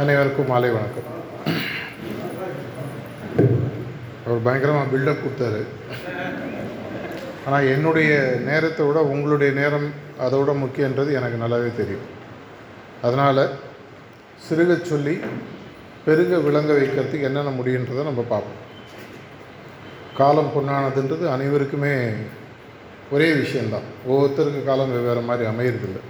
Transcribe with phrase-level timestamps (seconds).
[0.00, 1.08] அனைவருக்கும் மாலை வணக்கம்.
[4.26, 5.60] அவர் பயங்கரமாக பில்டப் கொடுத்தாரு.
[7.46, 8.12] ஆனால் என்னுடைய
[8.46, 9.86] நேரத்தை விட உங்களுடைய நேரம்
[10.24, 12.06] அதை விட முக்கியன்றது எனக்கு நல்லாவே தெரியும்.
[13.02, 13.42] அதனால்
[14.46, 15.14] சிறுக சொல்லி
[16.06, 18.60] பெருக விளங்க வைக்கிறதுக்கு என்னென்ன முடியுன்றதை நம்ம பார்ப்போம்.
[20.20, 21.94] காலம் பொன்னானதுன்றது அனைவருக்குமே
[23.10, 26.02] ஒரே விஷயந்தான் ஒவ்வொருத்தருக்கு காலம் வெவ்வேறு மாதிரி அமையிறதில்லை.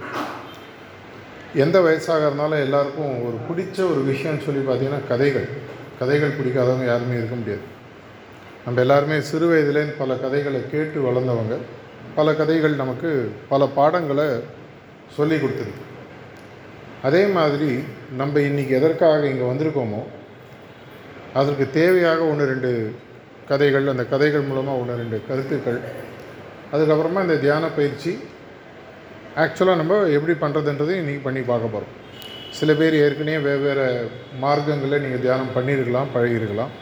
[1.55, 5.47] எந்த வயசாக இருந்தாலும் எல்லாருக்கும் ஒரு பிடிச்ச ஒரு விஷயம்னு சொல்லி பார்த்தீங்கன்னா கதைகள்.
[5.99, 7.63] கதைகள் பிடிக்காதவங்க யாருமே இருக்க முடியாது.
[8.65, 11.57] நம்ம எல்லாருமே சிறு வயதுலேருந்து பல கதைகளை கேட்டு வளர்ந்தவங்க.
[12.15, 13.09] பல கதைகள் நமக்கு
[13.49, 14.27] பல பாடங்களை
[15.15, 15.91] சொல்லி கொடுத்துருக்கு
[17.03, 17.83] அதே மாதிரி
[18.17, 20.01] நம்ம இன்றைக்கி எதற்காக இங்கே வந்திருக்கோமோ
[21.33, 22.71] அதற்கு தேவையாக ஒன்று ரெண்டு
[23.49, 25.79] கதைகள் அந்த கதைகள் மூலமாக ஒன்று ரெண்டு கருத்துக்கள்
[26.73, 28.11] அதுக்கப்புறமா இந்த தியான பயிற்சி
[29.41, 31.93] ஆக்சுவலாக நம்ம எப்படி பண்ணுறதுன்றதையும் இன்றைக்கி பண்ணி பார்க்க போகிறோம்
[32.57, 33.85] சில பேர் ஏற்கனவே வெவ்வேறு
[34.41, 36.73] மார்க்கங்களில் நீங்கள் தியானம் பண்ணியிருக்கலாம் பழகிருக்கலாம்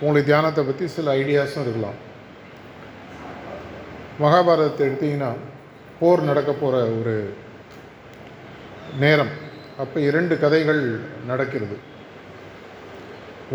[0.00, 1.98] உங்களுக்கு தியானத்தை பற்றி சில ஐடியாஸும் இருக்கலாம்.
[4.22, 5.30] மகாபாரதத்தை எடுத்திங்கன்னா
[5.98, 7.14] போர் நடக்க போகிற ஒரு
[9.02, 9.32] நேரம்.
[9.82, 10.82] அப்போ இரண்டு கதைகள்
[11.30, 11.76] நடக்கிறது.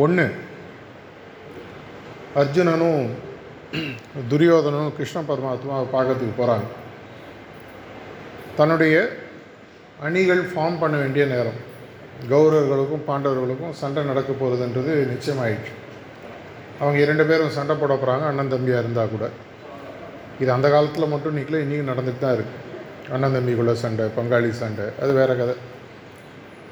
[0.06, 0.28] ஒன்று
[2.42, 3.04] அர்ஜுனனும்
[4.34, 6.68] துரியோதனும் கிருஷ்ண பரமாத்மாவை பார்க்கறதுக்கு போகிறாங்க
[8.60, 8.96] தன்னுடைய
[10.08, 11.60] அணிகள் ஃபார்ம் பண்ண வேண்டிய நேரம்.
[12.32, 15.74] கௌரவர்களுக்கும் பாண்டவர்களுக்கும் சண்டை நடக்க போகிறதுன்றது நிச்சயமாயிடுச்சு.
[16.80, 19.26] அவங்க இரண்டு பேரும் சண்டை போட போகிறாங்க அண்ணன் தம்பியாக இருந்தால் கூட.
[20.42, 22.68] இது அந்த காலத்தில் மட்டும் நிற்கல இன்றைக்கும் நடந்துட்டு தான் இருக்குது
[23.16, 25.56] அண்ணன் தம்பிக்குள்ள சண்டை பங்காளி சண்டை அது வேறு கதை.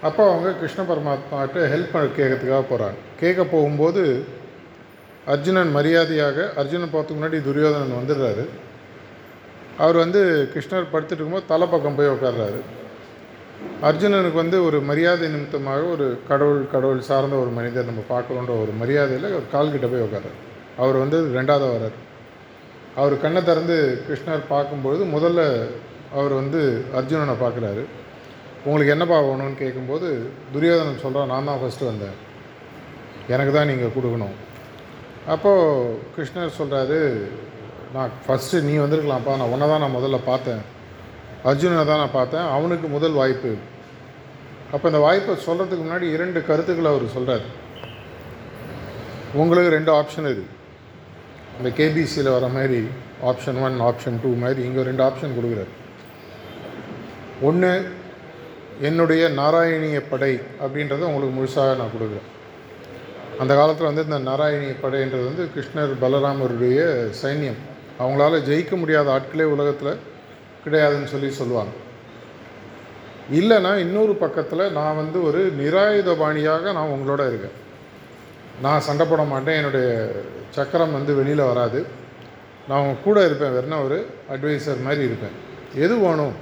[0.08, 4.04] அப்போ அவங்க கிருஷ்ண பரமாத்மாட்ட ஹெல்ப் கேட்கறதுக்காக போகிறாங்க கேட்க போகும்போது
[5.34, 8.46] அர்ஜுனன் மரியாதையாக அர்ஜுனன் போகிறதுக்கு முன்னாடி துரியோதனன் வந்துடுறாரு.
[9.84, 10.22] அவர் வந்து
[10.54, 12.60] கிருஷ்ணர் படுத்துட்டு இருக்கும்போது தலை பக்கம் போய் உட்கார்றாரு.
[13.88, 19.36] அர்ஜுனனுக்கு வந்து ஒரு மரியாதை நிமித்தமாக ஒரு கடவுள் கடவுள் சார்ந்த ஒரு மனிதர் நம்ம பார்க்கணுன்ற ஒரு மரியாதையில்
[19.38, 20.38] ஒரு கால்கிட்ட போய் உட்கார்றாரு.
[20.84, 21.98] அவர் வந்து ரெண்டாவது வரார்
[23.02, 23.76] அவர் கண்ணை திறந்து
[24.08, 25.42] கிருஷ்ணர் பார்க்கும்பொழுது முதல்ல
[26.20, 26.62] அவர் வந்து
[27.00, 27.84] அர்ஜுனனை பார்க்குறாரு.
[28.66, 30.08] உங்களுக்கு என்னப்பா வேணும்னு கேட்கும்போது
[30.54, 32.18] துரியோதனன் சொல்கிறான் நான் தான் ஃபஸ்ட்டு வந்தேன்.
[33.34, 34.36] எனக்கு தான் நீங்கள் கொடுக்கணும்.
[35.34, 37.00] அப்போது கிருஷ்ணர் சொல்கிறாரு
[37.96, 39.34] நான் ஃபஸ்ட்டு நீ வந்திருக்கலாம்ப்பா.
[39.40, 40.62] நான் உன்னை தான் நான் முதல்ல பார்த்தேன்.
[41.50, 42.46] அர்ஜுனனை தான் நான் பார்த்தேன்.
[42.58, 43.52] அவனுக்கு முதல் வாய்ப்பு.
[44.74, 47.46] அப்போ இந்த வாய்ப்பை சொல்கிறதுக்கு முன்னாடி இரண்டு கருத்துக்களை அவர் சொல்கிறார்
[49.42, 50.54] உங்களுக்கு ரெண்டு ஆப்ஷன் இருக்குது
[51.60, 52.80] இந்த கேபிசியில் வர மாதிரி
[53.30, 55.72] ஆப்ஷன் ஒன் ஆப்ஷன் டூ மாதிரி இங்கே ரெண்டு ஆப்ஷன் கொடுக்குறாரு.
[57.48, 57.72] ஒன்று
[58.88, 60.34] என்னுடைய நாராயணிய படை
[60.64, 62.28] அப்படின்றத உங்களுக்கு முழுசாக நான் கொடுக்குறேன்.
[63.42, 66.80] அந்த காலத்தில் வந்து இந்த நாராயணிய படைன்றது வந்து கிருஷ்ணர் பலராமருடைய
[67.24, 67.60] சைன்யம்.
[68.00, 70.00] அவங்களால ஜெயிக்க முடியாத ஆட்களே உலகத்தில்
[70.66, 71.72] கிடையாதுன்னு சொல்லி சொல்லுவாங்க.
[73.34, 77.66] இல்லைன்னா இன்னொரு பக்கத்தில் நான் வந்து ஒரு நிராயுதபாணியாக நான் உங்களோட இருக்கேன்.
[78.62, 79.56] நான் சண்டை போட மாட்டேன்.
[79.56, 80.12] என்னுடைய
[80.50, 81.86] சக்கரம் வந்து வெளியில் வராது.
[82.68, 83.52] நான் உங்க கூட இருப்பேன்.
[83.52, 85.46] வேறுனா ஒரு அட்வைசர் மாதிரி இருப்பேன்.
[85.76, 86.34] எது வேணும்?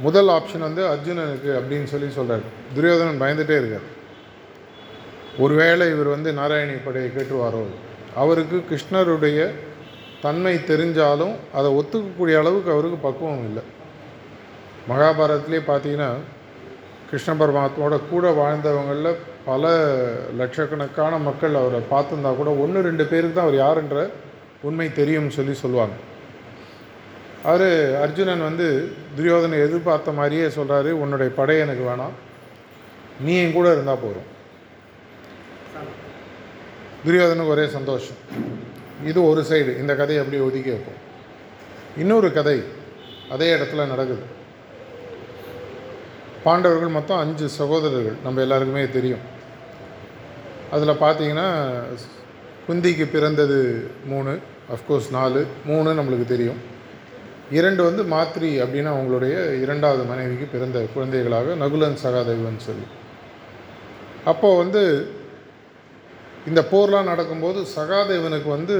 [0.00, 2.40] முதல் ஆப்ஷன் வந்து அர்ஜுனனுக்கு அப்படின்னு சொல்லி சொல்கிறார்
[2.74, 3.92] துரியோதனன் பயந்துகிட்டே இருக்கார்.
[5.38, 7.64] ஒருவேளை இவர் வந்து நாராயணி படையை கேட்டுவாரோ?
[8.14, 9.50] அவருக்கு கிருஷ்ணருடைய
[10.24, 13.64] தன்மை தெரிஞ்சாலும் அதை ஒத்துக்கக்கூடிய அளவுக்கு அவருக்கு பக்குவம் இல்லை.
[14.90, 16.10] மகாபாரதத்திலே பார்த்தீங்கன்னா
[17.08, 19.72] கிருஷ்ண பரமாத்மாவோட கூட வாழ்ந்தவங்களில் பல
[20.40, 23.98] லட்சக்கணக்கான மக்கள் அவரை பார்த்துருந்தா கூட ஒன்று ரெண்டு பேருக்கு தான் அவர் யாருன்ற
[24.68, 25.96] உண்மை தெரியும்னு சொல்லி சொல்லுவாங்க.
[27.50, 27.68] அவர்
[28.04, 28.66] அர்ஜுனன் வந்து
[29.16, 32.14] துரியோதனை எதிர்பார்த்த மாதிரியே சொல்கிறாரு உன்னுடைய படை எனக்கு வேணாம்.
[33.24, 34.28] நீ என் கூட இருந்தால் போதும்.
[37.06, 38.20] துரியோதனுக்கு ஒரே சந்தோஷம்.
[39.06, 39.78] இது ஒரு சைடு.
[39.78, 41.00] இந்த கதையை அப்படியே ஒதுக்கி வைப்போம்.
[41.98, 42.62] இன்னொரு கதை
[43.30, 44.22] அதே இடத்துல நடக்குது.
[46.44, 49.32] பாண்டவர்கள் மொத்தம் அஞ்சு சகோதரர்கள் நம்ம எல்லாருக்குமே தெரியும்.
[50.70, 51.48] அதில் பார்த்தீங்கன்னா
[52.68, 54.38] குந்திக்கு பிறந்தது மூணு
[54.74, 56.60] அஃப்கோர்ஸ் நாலு மூணு நம்மளுக்கு தெரியும்.
[57.50, 62.86] இரண்டு வந்து மாத்ரி அப்படின்னா அவங்களுடைய இரண்டாவது மனைவிக்கு பிறந்த குழந்தைகளாக நகுலன் சகாதேவன் சொல்லி.
[64.24, 64.82] அப்போது வந்து
[66.48, 68.74] இந்த போர்லாம் நடக்கும்போது சகாதேவனுக்கு வந்து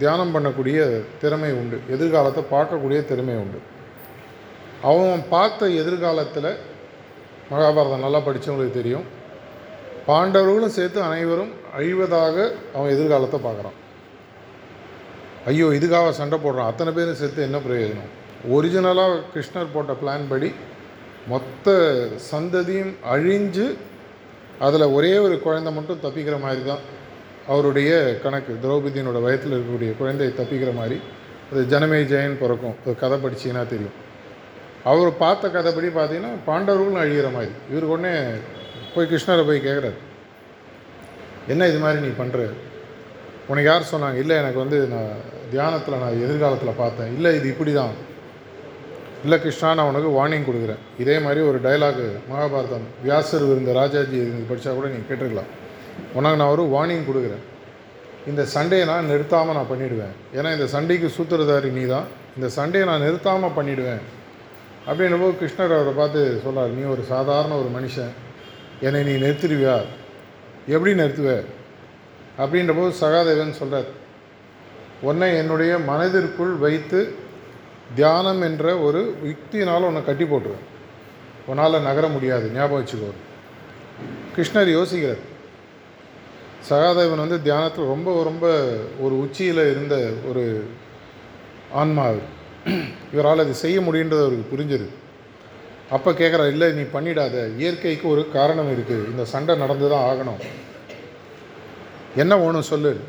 [0.00, 0.78] தியானம் பண்ணக்கூடிய
[1.22, 1.76] திறமை உண்டு.
[1.94, 3.58] எதிர்காலத்தை பார்க்கக்கூடிய திறமை உண்டு.
[4.90, 6.50] அவன் பார்த்த எதிர்காலத்தில்
[7.52, 9.06] மகாபாரதம் நல்லா படித்தவங்களுக்கு தெரியும்.
[10.08, 12.36] பாண்டவர்களும் சேர்த்து அனைவரும் அழிவதாக
[12.76, 13.78] அவன் எதிர்காலத்தை பார்க்குறான்.
[15.50, 16.70] ஐயோ இதுக்காக சண்டை போடுறான்.
[16.72, 18.12] அத்தனை பேரும் சேர்த்து என்ன பிரயோஜனம்?
[18.54, 20.48] ஒரிஜினலாக கிருஷ்ணர் போட்ட பிளான் படி
[21.32, 21.76] மொத்த
[22.32, 23.66] சந்ததியும் அழிஞ்சு
[24.58, 26.82] அதில் ஒரே ஒரு குழந்தை மட்டும் தப்பிக்கிற மாதிரி தான்
[27.46, 27.90] அவருடைய
[28.22, 28.52] கணக்கு.
[28.62, 30.96] திரௌபதியினோட வயத்தில் இருக்கக்கூடிய குழந்தை தப்பிக்கிற மாதிரி.
[31.50, 32.76] அது ஜனமே ஜெயன் பிறக்கும்.
[32.86, 33.96] ஒரு கதை படிச்சீங்கன்னா தெரியும்.
[34.90, 37.52] அவர் பார்த்த கதைப்படி பார்த்தீங்கன்னா பாண்டவர்களும் அழிகிற மாதிரி.
[37.70, 38.14] இவருக்கு உடனே
[38.94, 39.98] போய் கிருஷ்ணரை போய் கேட்குறாரு
[41.52, 42.40] என்ன இது மாதிரி நீ பண்ணுற
[43.48, 44.14] உனக்கு யார் சொன்னாங்க?
[44.14, 45.12] இல்லை எனக்கு வந்து நான்
[45.50, 47.10] தியானத்தில் நான் எதிர்காலத்தில் பார்த்தேன்.
[47.16, 47.92] இல்லை இது இப்படி தான்
[49.24, 50.82] இல்லை கிருஷ்ணா நான் உனக்கு வார்னிங் கொடுக்குறேன்.
[51.02, 54.18] இதே மாதிரி ஒரு டைலாகு மகாபாரதம் வியாசர் இருந்த ராஜாஜி
[54.50, 55.50] படித்தா கூட நீங்கள் கேட்டிருக்கலாம்.
[56.18, 57.44] உனக்கு நான் ஒரு வார்னிங் கொடுக்குறேன்.
[58.30, 63.04] இந்த சண்டையை நான் நிறுத்தாமல் நான் பண்ணிவிடுவேன் ஏன்னா இந்த சண்டைக்கு சூத்திரதாரி நீ தான் இந்த சண்டையை நான்
[63.06, 64.04] நிறுத்தாமல் பண்ணிவிடுவேன்
[64.88, 68.12] அப்படின்னபோது கிருஷ்ணர் அவரை பார்த்து சொல்றார் நீ ஒரு சாதாரண ஒரு மனுஷன்.
[68.86, 69.76] என்னை நீ நிறுத்திடுவியா?
[70.74, 71.30] எப்படி நிறுத்துவ?
[72.42, 73.88] அப்படின்றபோது சகாதேவன் சொல்கிறார்
[75.08, 77.00] உன்னை என்னுடைய மனதிற்குள் வைத்து
[77.94, 80.64] தியானம் என்ற ஒரு யுக்தினால் உன்னை கட்டி போட்டுருவேன்
[81.46, 82.50] உன்னால் நகர முடியாது.
[82.50, 83.10] ஞாபகம் வச்சுக்கோ.
[84.36, 85.18] கிருஷ்ணர் யோசிக்கிறார்.
[86.68, 88.46] சகாதேவன் வந்து தியானத்தில் ரொம்ப ரொம்ப
[89.00, 90.68] ஒரு உச்சியில் இருந்த ஒரு
[91.72, 92.34] ஆன்மா அவர்.
[93.12, 94.88] இவரால் அது செய்ய முடியுன்றது அவருக்கு புரிஞ்சது.
[95.90, 97.56] அப்போ கேட்குறார் இல்லை நீ பண்ணிடாத.
[97.56, 100.42] இயற்கைக்கு ஒரு காரணம் இருக்குது இந்த சண்டை நடந்து தான் ஆகணும்.
[102.16, 103.00] என்ன வேணும் சொல்லு.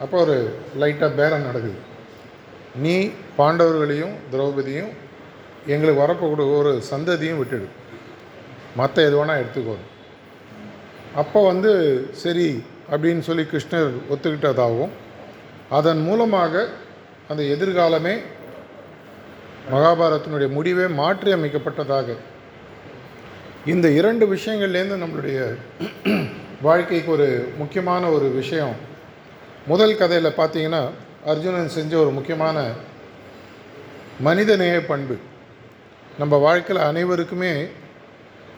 [0.00, 1.90] அப்போ ஒரு லைட்டாக பேரம் நடக்குது.
[2.74, 4.92] நீ பாண்டவர்களையும் திரௌபதியும்
[5.66, 7.66] எங்களுக்கு வரப்போக்கூடிய ஒரு சந்ததியும் விட்டுடு.
[8.76, 9.76] மற்ற எது வேணால் எடுத்துக்கோ.
[11.14, 11.72] அப்போ வந்து
[12.12, 14.90] சரி அப்படின்னு சொல்லி கிருஷ்ணர் ஒத்துக்கிட்டதாகவும்
[15.68, 16.68] அதன் மூலமாக
[17.28, 18.14] அந்த எதிர்காலமே
[19.72, 22.16] மகாபாரதத்தினுடைய முடிவே மாற்றி அமைக்கப்பட்டதாக.
[23.66, 25.56] இந்த இரண்டு விஷயங்கள்லேருந்து நம்மளுடைய
[26.62, 28.74] வாழ்க்கைக்கு ஒரு முக்கியமான ஒரு விஷயம்.
[29.66, 30.88] முதல் கதையில் பார்த்தீங்கன்னா
[31.30, 32.72] அர்ஜுனன் செஞ்ச ஒரு முக்கியமான
[34.20, 35.16] மனிதநேய பண்பு.
[36.18, 37.66] நம்ம வாழ்க்கையில் அனைவருக்குமே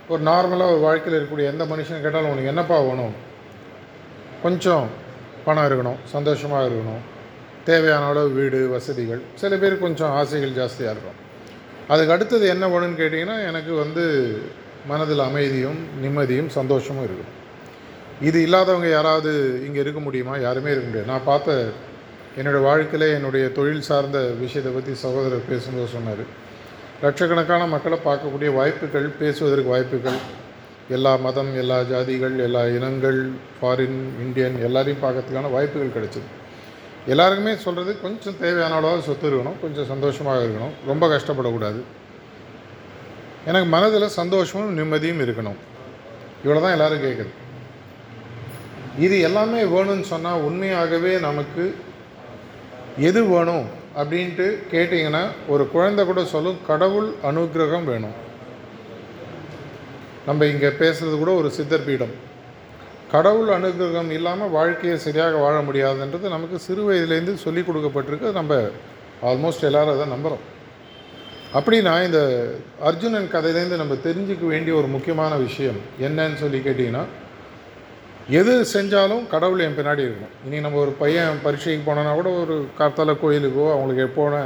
[0.09, 3.15] ஒரு நார்மலாக ஒரு வாழ்க்கையில் இருக்கக்கூடிய எந்த மனுஷன் கேட்டாலும் உனக்கு என்னப்பா வேணும்?
[4.43, 4.87] கொஞ்சம்
[5.45, 7.03] பணம் இருக்கணும் சந்தோஷமாக இருக்கணும்.
[7.65, 9.23] தேவையான அளவு வீடு வசதிகள்.
[9.35, 11.21] சில பேர் கொஞ்சம் ஆசைகள் ஜாஸ்தியாக இருக்கும்.
[11.89, 14.05] அதுக்கு அடுத்தது என்ன வேணும்னு கேட்டிங்கன்னா எனக்கு வந்து
[14.89, 17.33] மனதில் அமைதியும் நிம்மதியும் சந்தோஷமும் இருக்கும்.
[18.21, 20.37] இது இல்லாதவங்க யாராவது இங்கே இருக்க முடியுமா?
[20.37, 21.11] யாருமே இருக்க முடியாது.
[21.11, 21.67] நான் பார்த்த
[22.39, 26.23] என்னோடய வாழ்க்கையில் என்னுடைய தொழில் சார்ந்த விஷயத்தை பற்றி சகோதரர் பேசும்போது சொன்னார்.
[27.03, 30.19] லட்சக்கணக்கான மக்களை பார்க்கக்கூடிய வாய்ப்புகள் பேசுவதற்கு வாய்ப்புகள்.
[30.97, 33.21] எல்லா மதம் எல்லா ஜாதிகள் எல்லா இனங்கள்
[33.59, 36.29] ஃபாரின் இந்தியன் எல்லாரையும் பார்க்கறதுக்கான வாய்ப்புகள் கிடைச்சிது.
[37.13, 40.75] எல்லாருக்குமே சொல்கிறது கொஞ்சம் தேவையான அளவாக சொத்து இருக்கணும் கொஞ்சம் சந்தோஷமாக இருக்கணும்.
[40.91, 41.81] ரொம்ப கஷ்டப்படக்கூடாது.
[43.51, 45.59] எனக்கு மனதில் சந்தோஷமும் நிம்மதியும் இருக்கணும்.
[46.45, 47.33] இவ்வளோ தான் எல்லோரும் கேட்குது
[49.05, 51.63] இது எல்லாமே வேணும்னு சொன்னால் உண்மையாகவே நமக்கு
[52.99, 58.15] எது வேணும் அப்படின்ட்டு கேட்டிங்கன்னா ஒரு குழந்தை கூட சொல்லும் கடவுள் அனுகிரகம் வேணும்.
[60.27, 62.15] நம்ம இங்கே பேசுகிறது கூட ஒரு சித்தர் பீடம்.
[63.13, 68.31] கடவுள் அனுகிரகம் இல்லாமல் வாழ்க்கையை சரியாக வாழ முடியாதுன்றது நமக்கு சிறு வயதுலேருந்து சொல்லி கொடுக்கப்பட்டிருக்கு.
[68.33, 68.55] நம்ம
[69.31, 70.45] ஆல்மோஸ்ட் எல்லோரும் அதை நம்புகிறோம்
[71.59, 72.21] அப்படின்னா இந்த
[72.89, 77.05] அர்ஜுனன் கதையிலேருந்து நம்ம தெரிஞ்சுக்க வேண்டிய ஒரு முக்கியமான விஷயம் என்னன்னு சொல்லி கேட்டிங்கன்னா
[78.29, 83.15] எது செஞ்சாலும் கடவுள் என் பின்னாடி இருக்கணும் இனி நம்ம ஒரு பையன் பரீட்சைக்கு போனோன்னா கூட ஒரு கார்த்தால
[83.23, 84.45] கோயிலுக்கோ அவங்களுக்கு எப்போன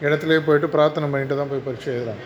[0.00, 2.24] இடத்துலையே போயிட்டு பிரார்த்தனை பண்ணிட்டு தான் போய் பரீட்சை எழுதுறாங்க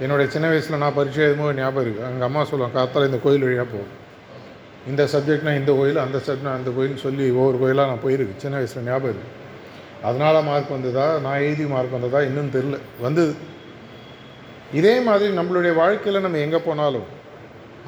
[0.00, 3.68] என்னுடைய சின்ன வயசில் நான் பரீட்சை எழுதும்போது ஞாபகம் இருக்குது எங்கள் அம்மா சொல்லுவாங்க கார்த்தால இந்த கோயில் வழியாக
[3.74, 3.92] போகும்
[4.90, 8.40] இந்த சப்ஜெக்ட்னா இந்த கோயில் அந்த சப்ஜெக்ட்னா அந்த கோயில்னு சொல்லி ஒவ்வொரு கோயிலாக நான் போயிருக்கு.
[8.42, 9.32] சின்ன வயசில் ஞாபகம் இருக்குது
[10.02, 13.34] அதனால் மார்க் வந்ததா நான் எழுதி மார்க் வந்ததா இன்னும் தெரில வந்தது.
[14.80, 17.06] இதே மாதிரி நம்மளுடைய வாழ்க்கையில் நம்ம எங்கே போனாலும்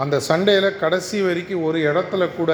[0.03, 2.53] அந்த சண்டையில் கடைசி வரைக்கும் ஒரு இடத்துல கூட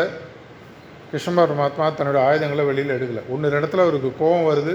[1.11, 3.22] கிருஷ்ண பரமாத்மா தன்னோட ஆயுதங்களை வெளியில் எடுக்கலை.
[3.32, 4.75] ஒன்று இடத்துல அவருக்கு கோபம் வருது.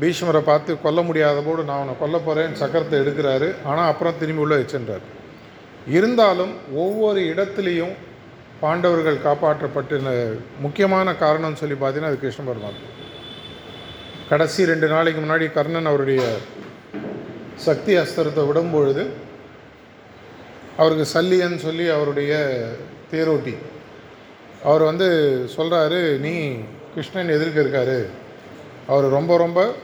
[0.00, 3.48] பீஷ்மரை பார்த்து கொல்ல முடியாத போது நான் அவனை கொல்ல போகிறேன்னு சக்கரத்தை எடுக்கிறாரு.
[3.70, 5.04] ஆனால் அப்புறம் திரும்பி உள்ளே வச்சுன்றார்.
[5.96, 6.52] இருந்தாலும்
[6.84, 7.94] ஒவ்வொரு இடத்துலையும்
[8.62, 10.12] பாண்டவர்கள் காப்பாற்றப்பட்ட
[10.64, 12.86] முக்கியமான காரணம்னு சொல்லி பார்த்தீங்கன்னா அது கிருஷ்ண பரமாத்மா.
[14.30, 16.22] கடைசி ரெண்டு நாளைக்கு முன்னாடி கர்ணன் அவருடைய
[17.66, 19.02] சக்தி அஸ்திரத்தை விடும்பொழுது
[20.76, 22.62] அவருக்கு சல்லியன்னு சொல்லி அவருடைய
[23.12, 23.56] தேரோட்டி.
[24.64, 25.08] அவர் வந்து
[25.56, 26.54] சொல்கிறாரு நீ
[26.94, 28.06] கிருஷ்ணன் எதிர்க்க இருக்காரு.
[28.86, 29.74] அவர் ரொம்ப ரொம்ப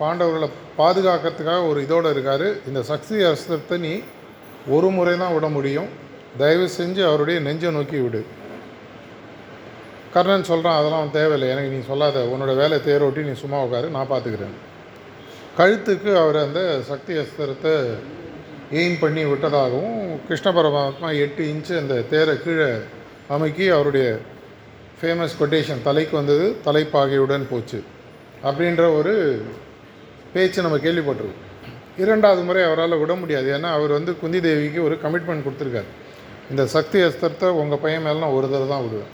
[0.00, 2.66] பாண்டவர்களை பாதுகாக்கிறதுக்காக ஒரு இதோடு இருக்கார்.
[2.66, 4.00] இந்த சக்தி அஸ்திரத்தை நீ
[4.68, 5.88] ஒரு முறை தான் விட முடியும்.
[6.38, 8.26] தயவு செஞ்சு அவருடைய நெஞ்சை நோக்கி விடு.
[10.12, 11.48] கர்ணன் சொல்கிறான் அதெல்லாம் தேவையில்லை.
[11.48, 12.20] எனக்கு நீ சொல்லாத.
[12.20, 13.16] உன்னோட வேலை தேரோட்டி.
[13.16, 13.88] நீ சும்மா உட்காரு.
[13.88, 14.56] நான் பார்த்துக்கிறேன்.
[15.58, 17.86] கழுத்துக்கு அவர் அந்த சக்தி அஸ்திரத்தை
[18.78, 22.68] எய்ம் பண்ணி விட்டதாகவும் கிருஷ்ண பரமாத்மா எட்டு இன்ச்சு அந்த தேரை கீழே
[23.34, 24.06] அமைக்கி அவருடைய
[24.98, 27.78] ஃபேமஸ் கொட்டேஷன் தலைக்கு வந்தது தலைப்பாகையுடன் போச்சு.
[28.48, 29.14] அப்படின்ற ஒரு
[30.32, 31.46] பேச்சு நம்ம கேள்விப்பட்டிருக்கோம்.
[32.02, 33.48] இரண்டாவது முறை அவரால் விட முடியாது.
[33.56, 35.90] ஏன்னா அவர் வந்து குந்தி தேவிக்கு ஒரு கமிட்மெண்ட் கொடுத்துருக்காரு.
[36.50, 39.12] இந்த சக்தி அஸ்திரத்தை உங்கள் பையன் மேலே நான் ஒரு தடவை தான் விடுவேன்.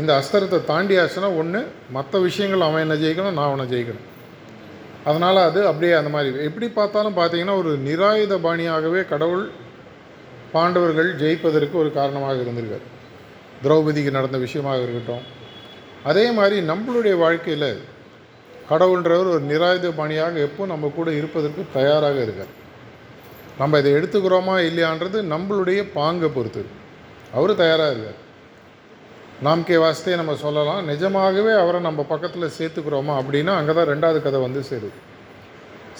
[0.00, 1.60] இந்த அஸ்திரத்தை தாண்டி ஆச்சுன்னா ஒன்று
[1.96, 4.06] மற்ற விஷயங்கள் அவன் என்ன ஜெயிக்கணும் நான் அவனை ஜெயிக்கணும்.
[5.08, 6.44] அதனால் அது அப்படியே அந்த மாதிரி.
[6.48, 9.44] எப்படி பார்த்தாலும் பார்த்தீங்கன்னா ஒரு நிராயுத பாணியாகவே கடவுள்
[10.54, 12.86] பாண்டவர்கள் ஜெயிப்பதற்கு ஒரு காரணமாக இருந்திருக்கார்.
[13.64, 15.24] திரௌபதிக்கு நடந்த விஷயமாக இருக்கட்டும்.
[16.10, 17.70] அதே மாதிரி நம்மளுடைய வாழ்க்கையில்
[18.70, 22.52] கடவுள்ன்றவர் ஒரு நிராயுத பாணியாக எப்போ நம்ம கூட இருப்பதற்கு தயாராக இருக்கார்.
[23.60, 26.62] நம்ம இதை எடுத்துக்கிறோமா இல்லையான்றது நம்மளுடைய பாங்கை பொறுத்து
[27.36, 28.20] அவர் தயாராக இருக்கார்.
[29.46, 34.60] நாம்கே வாஸ்தே நம்ம சொல்லலாம் நிஜமாகவே அவரை நம்ம பக்கத்தில் சேர்த்துக்கிறோமா அப்படின்னா அங்கே தான் ரெண்டாவது கதை வந்து
[34.70, 34.96] சேருது.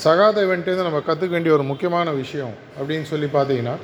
[0.04, 3.76] சகாதேவன்ட்டு நம்ம கற்றுக்க வேண்டிய ஒரு முக்கியமான விஷயம் அப்படின்னு சொல்லி பார்த்தீங்கன்னா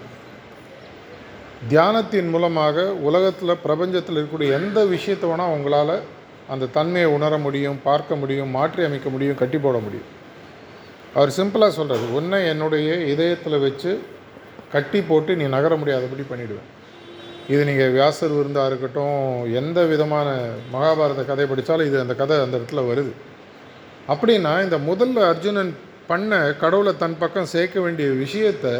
[1.70, 5.96] தியானத்தின் மூலமாக உலகத்தில் பிரபஞ்சத்தில் இருக்கக்கூடிய எந்த விஷயத்தை வேணால் உங்களால்
[6.54, 10.10] அந்த தன்மையை உணர முடியும் பார்க்க முடியும் மாற்றி அமைக்க முடியும் கட்டி போட முடியும்.
[11.16, 13.92] அவர் சிம்பிளாக சொல்கிறது ஒன்றை என்னுடைய இதயத்தில் வச்சு
[14.74, 16.70] கட்டி போட்டு நீ நகர முடியாதபடி பண்ணிவிடுவேன்
[17.52, 19.22] இது நீங்கள் வியாசர் விருந்தாக இருக்கட்டும்
[19.60, 20.28] எந்த விதமான
[20.74, 23.12] மகாபாரத கதை படித்தாலும் இது அந்த கதை அந்த இடத்துல வருது.
[24.12, 25.72] அப்படின்னா இந்த முதல்ல அர்ஜுனன்
[26.10, 28.74] பண்ண கடவுளை தன் பக்கம் சேர்க்க வேண்டிய விஷயத்தை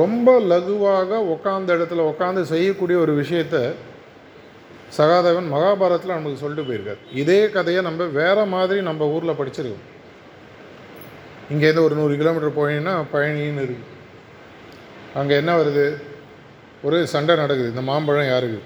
[0.00, 3.62] ரொம்ப லகுவாக உட்காந்த இடத்துல உட்காந்து செய்யக்கூடிய ஒரு விஷயத்தை
[4.96, 7.00] சகாதேவன் மகாபாரதத்தில் நமக்கு சொல்லிட்டு போயிருக்கார்.
[7.22, 9.86] இதே கதையை நம்ம வேறு மாதிரி நம்ம ஊரில் படிச்சிருக்கோம்.
[11.52, 13.96] இங்கேருந்து ஒரு நூறு கிலோமீட்டர் போனீங்கன்னா பழனின்னு இருக்குது
[15.20, 15.86] அங்கே என்ன வருது?
[16.86, 17.72] ஒரு சண்டை நடக்குது.
[17.72, 18.60] இந்த மாம்பழம் யாருக்கு?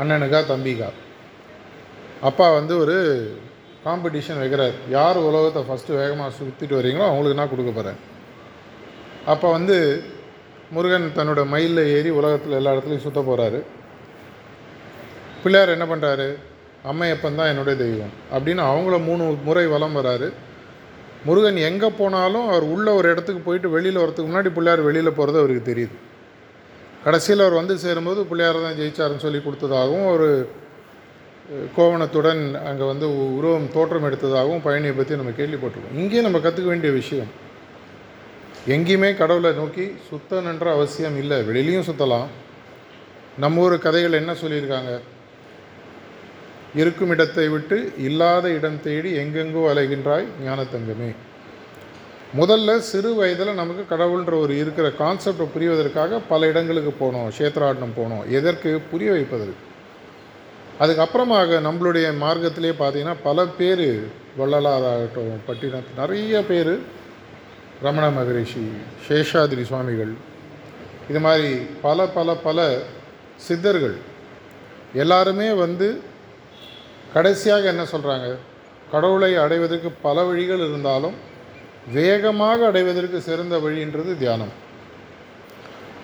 [0.00, 0.88] அண்ணனுக்கா தம்பிக்கா?
[2.28, 2.96] அப்பா வந்து ஒரு
[3.86, 4.76] காம்படிஷன் வைக்கிறார்.
[4.96, 7.98] யார் உலகத்தை ஃபஸ்ட்டு வேகமாக சுற்றிட்டு வரீங்களோ அவங்களுக்கு நான் கொடுக்க போகிறேன்
[9.32, 9.76] அப்போ வந்து
[10.74, 13.60] முருகன் தன்னோட மயிலில் ஏறி உலகத்தில் எல்லா இடத்துலையும் சுற்ற போகிறாரு
[15.42, 16.28] பிள்ளையார் என்ன பண்ணுறாரு
[16.90, 20.28] அம்மையப்பன் தான் என்னுடைய தெய்வம் அப்படின்னு அவங்கள மூணு முறை வலம் வராரு.
[21.28, 25.64] முருகன் எங்கே போனாலும் அவர் உள்ள ஒரு இடத்துக்கு போயிட்டு வெளியில் வரத்துக்கு முன்னாடி பிள்ளையார் வெளியில் போகிறது அவருக்கு
[25.70, 25.96] தெரியுது.
[27.04, 30.28] கடைசியில் அவர் வந்து சேரும்போது பிள்ளையார் தான் ஜெயிச்சாருன்னு சொல்லி கொடுத்ததாகவும் ஒரு
[31.76, 35.98] கோவணத்துடன் அங்கே வந்து உருவம் தோற்றம் எடுத்ததாகவும் பயணியை பற்றி நம்ம கேள்விப்பட்டிருக்கோம்.
[36.00, 37.30] இங்கேயும் நம்ம கற்றுக்க வேண்டிய விஷயம்
[38.74, 41.38] எங்கேயுமே கடவுளை நோக்கி சுத்தணுன்ற அவசியம் இல்லை.
[41.48, 42.28] வெளியிலையும் சுற்றலாம்
[43.44, 44.92] நம்ம ஊர் கதைகள் என்ன சொல்லியிருக்காங்க?
[46.80, 47.76] இருக்கும் இடத்தை விட்டு
[48.08, 51.10] இல்லாத இடம் தேடி எங்கெங்கோ அலைகின்றாய் ஞானத்தங்கமே.
[52.36, 58.80] முதல்ல சிறு வயதில் நமக்கு கடவுள்ன்ற ஒரு இருக்கிற கான்செப்டை புரிவதற்காக பல இடங்களுக்கு போனோம் கஷேத்ராடனம் போனோம் எதற்கு?
[58.90, 59.56] புரிய வைப்பதற்கு.
[60.80, 66.78] அதுக்கப்புறமாக நம்மளுடைய மார்க்கத்திலே பார்த்தீங்கன்னா பல பேர் வள்ளலாராகட்டும் பட்டினத்து நிறைய பேர்
[67.82, 68.72] ரமண மகரிஷி
[69.08, 70.12] சேஷாதிரி சுவாமிகள்
[71.08, 72.78] இது மாதிரி பல பல பல
[73.36, 73.96] சித்தர்கள்
[74.92, 76.02] எல்லாருமே வந்து
[77.12, 78.36] கடைசியாக என்ன சொல்கிறாங்க
[78.90, 81.27] கடவுளை அடைவதற்கு பல வழிகள் இருந்தாலும்
[81.98, 84.52] வேகமாக அடைவதற்கு சிறந்த வழின்றது தியானம்.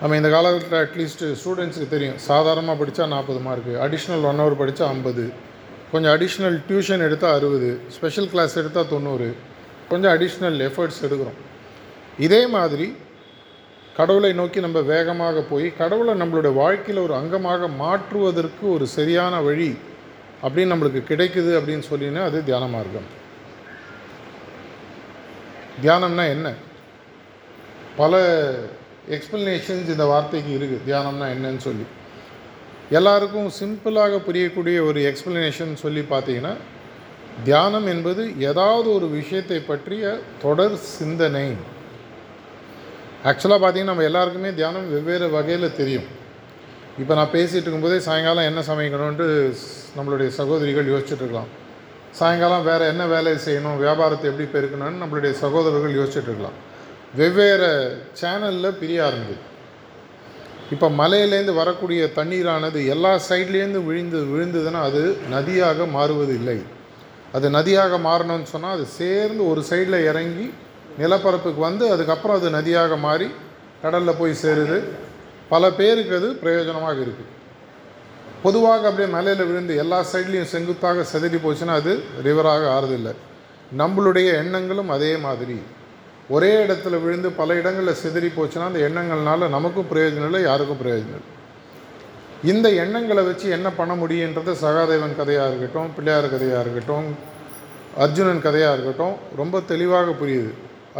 [0.01, 2.17] நம்ம இந்த காலகட்டத்தில் அட்லீஸ்ட் ஸ்டூடெண்ட்ஸுக்கு தெரியும்.
[2.29, 5.25] சாதாரணமாக படித்தா நாற்பது மார்க்கு அடிஷ்னல் ஒன் ஹவர் படித்தா ஐம்பது.
[5.91, 7.69] கொஞ்சம் அடிஷ்னல் டியூஷன் எடுத்தால் அறுபது.
[7.95, 9.29] ஸ்பெஷல் கிளாஸ் எடுத்தால் தொண்ணூறு.
[9.89, 11.39] கொஞ்சம் அடிஷ்னல் எஃபர்ட்ஸ் எடுக்கிறோம்.
[12.27, 12.87] இதே மாதிரி
[13.97, 19.69] கடவுளை நோக்கி நம்ம வேகமாக போய் கடவுளை நம்மளுடைய வாழ்க்கையில் ஒரு அங்கமாக மாற்றுவதற்கு ஒரு சரியான வழி
[20.43, 23.07] அப்படின்னு நம்மளுக்கு கிடைக்குது அப்படின்னு சொல்லினா அது தியான மார்க்கம்.
[25.83, 26.53] தியானம்னா என்ன?
[27.97, 28.13] பல
[29.09, 31.85] எக்ஸ்பிளனேஷன்ஸ் இந்த வார்த்தைக்கு இருக்குது தியானம்னா என்னன்னு சொல்லி.
[32.89, 36.53] எல்லாருக்கும் சிம்பிளாக புரியக்கூடிய ஒரு எக்ஸ்பிளனேஷன் சொல்லி பார்த்தீங்கன்னா
[37.43, 41.47] தியானம் என்பது ஏதாவது ஒரு விஷயத்தை பற்றிய தொடர் சிந்தனை.
[43.23, 46.07] ஆக்சுவலாக பார்த்தீங்கன்னா நம்ம எல்லாருக்குமே தியானம் வெவ்வேறு வகையில் தெரியும்.
[46.99, 49.27] இப்போ நான் பேசிகிட்டு இருக்கும்போதே சாயங்காலம் என்ன சமைக்கணும்ன்ட்டு
[49.97, 51.51] நம்மளுடைய சகோதரிகள் யோசிச்சுட்டு இருக்கலாம்.
[52.19, 56.57] சாயங்காலம் வேறு என்ன வேலையை செய்யணும் வியாபாரத்தை எப்படி பெருக்கணும்னு நம்மளுடைய சகோதரர்கள் யோசிச்சுட்ருக்கலாம்
[57.15, 57.69] வெவ்வேறு
[58.13, 59.35] சேனலில் பிரிய ஆரம்பிது
[60.71, 66.57] இப்போ மலையிலேருந்து வரக்கூடிய தண்ணீரானது எல்லா சைட்லேருந்து விழுந்து விழுந்ததுன்னா அது நதியாக மாறுவது இல்லை
[67.33, 70.47] அது நதியாக மாறணும்னு சொன்னால் அது சேர்ந்து ஒரு சைடில் இறங்கி
[70.97, 73.27] நிலப்பரப்புக்கு வந்து அதுக்கப்புறம் அது நதியாக மாறி
[73.81, 74.77] கடலில் போய் சேருது.
[75.49, 77.31] பல பேருக்கு அது பிரயோஜனமாக இருக்குது
[78.45, 81.93] பொதுவாக அப்படியே மலையில் விழுந்து எல்லா சைட்லேயும் செங்குத்தாக செதறி போச்சுன்னா அது
[82.25, 83.13] ரிவராக ஆறுதில்லை.
[83.81, 85.57] நம்மளுடைய எண்ணங்களும் அதே மாதிரி.
[86.35, 91.31] ஒரே இடத்துல விழுந்து பல இடங்களில் சிதறி போச்சுன்னா அந்த எண்ணங்கள்னால நமக்கும் பிரயோஜனம் இல்லை யாருக்கும் பிரயோஜனம் இல்லை.
[92.51, 97.07] இந்த எண்ணங்களை வச்சு என்ன பண்ண முடியுன்றது சகாதேவன் கதையாக இருக்கட்டும் பிள்ளையார் கதையாக இருக்கட்டும்
[98.05, 100.51] அர்ஜுனன் கதையாக இருக்கட்டும் ரொம்ப தெளிவாக புரியுது.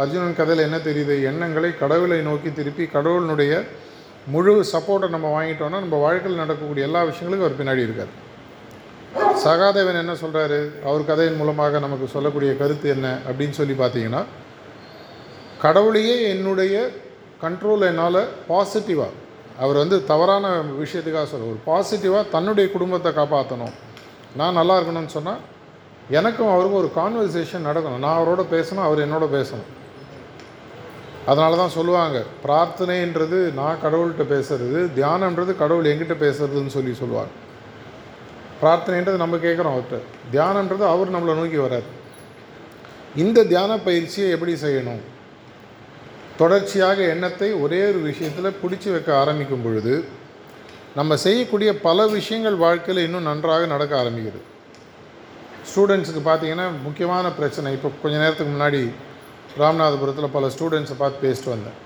[0.02, 1.16] அர்ஜுனன் கதையில் என்ன தெரியுது?
[1.30, 3.52] எண்ணங்களை கடவுளை நோக்கி திருப்பி கடவுளினுடைய
[4.34, 8.12] முழு சப்போர்ட்டை நம்ம வாங்கிட்டோம்னா நம்ம வாழ்க்கையில் நடக்கக்கூடிய எல்லா விஷயங்களுக்கும் அவர் பின்னாடி இருக்கார்.
[9.44, 14.22] சகாதேவன் என்ன சொல்கிறாரு அவர் கதையின் மூலமாக நமக்கு சொல்லக்கூடிய கருத்து என்ன அப்படின்னு சொல்லி பார்த்தீங்கன்னா
[15.64, 16.74] கடவுளையே என்னுடைய
[17.44, 19.14] கண்ட்ரோல் என்னால் பாசிட்டிவாக
[19.64, 20.46] அவர் வந்து தவறான
[20.82, 23.74] விஷயத்துக்காக சொல்ல ஒரு பாசிட்டிவாக தன்னுடைய குடும்பத்தை காப்பாற்றணும்
[24.40, 25.42] நான் நல்லா இருக்கணும்னு சொன்னால்
[26.18, 28.04] எனக்கும் அவருக்கும் ஒரு கான்வர்சேஷன் நடக்கணும்.
[28.04, 29.70] நான் அவரோட பேசணும் அவர் என்னோட பேசணும்.
[31.30, 37.32] அதனால தான் சொல்லுவாங்க பிரார்த்தனைன்றது நான் கடவுள்கிட்ட பேசுறது தியானன்றது கடவுள் எங்கிட்ட பேசுறதுன்னு சொல்லி சொல்லுவாங்க.
[38.60, 39.98] பிரார்த்தனைன்றது நம்ம கேட்குறோம் அவர்கிட்ட.
[40.34, 41.88] தியானன்றது அவர் நம்மளை நோக்கி வராது
[43.22, 45.02] இந்த தியான பயிற்சியை எப்படி செய்யணும்?
[46.40, 49.94] தொடர்ச்சியாக எண்ணத்தை ஒரே ஒரு விஷயத்தில் பிடிச்சி வைக்க ஆரம்பிக்கும் பொழுது
[50.98, 54.40] நம்ம செய்யக்கூடிய பல விஷயங்கள் வாழ்க்கையில் இன்னும் நன்றாக நடக்க ஆரம்பிக்குது.
[55.68, 58.82] ஸ்டூடெண்ட்ஸுக்கு பார்த்தீங்கன்னா முக்கியமான பிரச்சனை இப்போ கொஞ்ச நேரத்துக்கு முன்னாடி
[59.58, 61.76] ராமநாதபுரத்தில் பல ஸ்டூடெண்ட்ஸை பார்த்து பேசிட்டு வந்தேன்.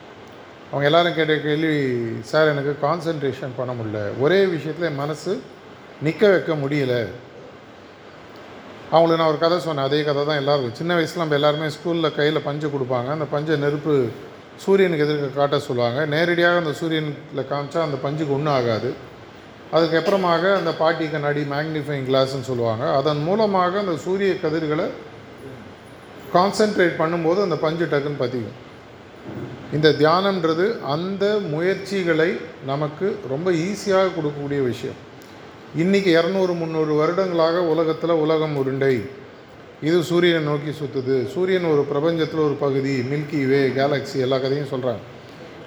[0.71, 1.75] அவங்க எல்லோரும் கேட்ட கேள்வி
[2.21, 4.01] சார் எனக்கு கான்சன்ட்ரேஷன் பண்ண முடியல.
[4.19, 5.43] ஒரே விஷயத்தில் என் மனசு
[6.03, 6.95] நிற்க வைக்க முடியல.
[8.91, 9.85] அவங்களுக்கு நான் ஒரு கதை சொன்னேன்.
[9.85, 10.75] அதே கதை தான் எல்லாருக்கும்.
[10.75, 13.09] சின்ன வயசில் நம்ம எல்லாருமே ஸ்கூலில் கையில் பஞ்சு கொடுப்பாங்க.
[13.09, 14.09] அந்த பஞ்சை நெருப்பு
[14.57, 16.07] சூரியனுக்கு எதிர்க்க காட்ட சொல்லுவாங்க.
[16.07, 18.91] நேரடியாக அந்த சூரியனில் காமிச்சா அந்த பஞ்சுக்கு ஒன்றும் ஆகாது.
[19.73, 22.85] அதுக்கப்புறமாக அந்த பாட்டி கண்ணாடி மேக்னிஃபைங் கிளாஸ்ன்னு சொல்லுவாங்க.
[22.97, 24.87] அதன் மூலமாக அந்த சூரிய கதிர்களை
[26.35, 28.57] கான்சென்ட்ரேட் பண்ணும்போது அந்த பஞ்சு டக்குன்னு பதியும்.
[29.77, 32.31] இந்த தியானம்ன்றது அந்த முயற்சிகளை
[32.71, 34.99] நமக்கு ரொம்ப ஈஸியாக கொடுக்கக்கூடிய விஷயம்.
[35.83, 38.95] இன்றைக்கி இரநூறு முந்நூறு வருடங்களாக உலகத்தில் உலகம் உருண்டை.
[39.89, 45.03] இது சூரியனை நோக்கி சுற்றுது சூரியன் ஒரு பிரபஞ்சத்தில் ஒரு பகுதி மில்கி வே கேலக்ஸி எல்லா கதையும் சொல்கிறாங்க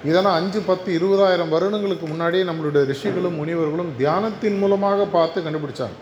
[0.08, 5.96] இதெல்லாம் அஞ்சு பத்து இருபதாயிரம் வருடங்களுக்கு முன்னாடியே நம்மளுடைய ரிஷிகளும் முனிவர்களும் தியானத்தின் மூலமாக பார்த்து கண்டுபிடிச்சாங்க.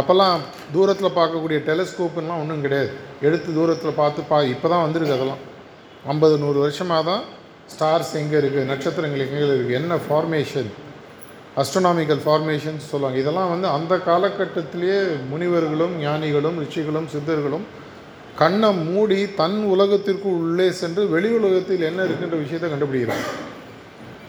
[0.00, 0.42] அப்போல்லாம்
[0.74, 2.90] தூரத்தில் பார்க்கக்கூடிய டெலஸ்கோப்புலாம் ஒன்றும் கிடையாது.
[3.26, 5.42] எடுத்து தூரத்தில் பார்த்து பா இப்போ தான் வந்திருக்கு அதெல்லாம்.
[6.12, 7.22] ஐம்பது நூறு வருஷமாக தான்
[7.72, 10.70] ஸ்டார்ஸ் எங்கே இருக்குது நட்சத்திரங்கள் எங்கே இருக்குது என்ன ஃபார்மேஷன்
[11.62, 13.18] அஸ்ட்ரோனாமிக்கல் ஃபார்மேஷன்ஸ் சொல்லுவாங்க.
[13.22, 14.98] இதெல்லாம் வந்து அந்த காலகட்டத்திலேயே
[15.32, 17.66] முனிவர்களும் ஞானிகளும் ரிஷிகளும் சித்தர்களும்
[18.40, 23.26] கண்ணை மூடி தன் உலகத்திற்கு உள்ளே சென்று வெளி உலகத்தில் என்ன இருக்குன்ற விஷயத்தை கண்டுபிடிக்கிறாங்க.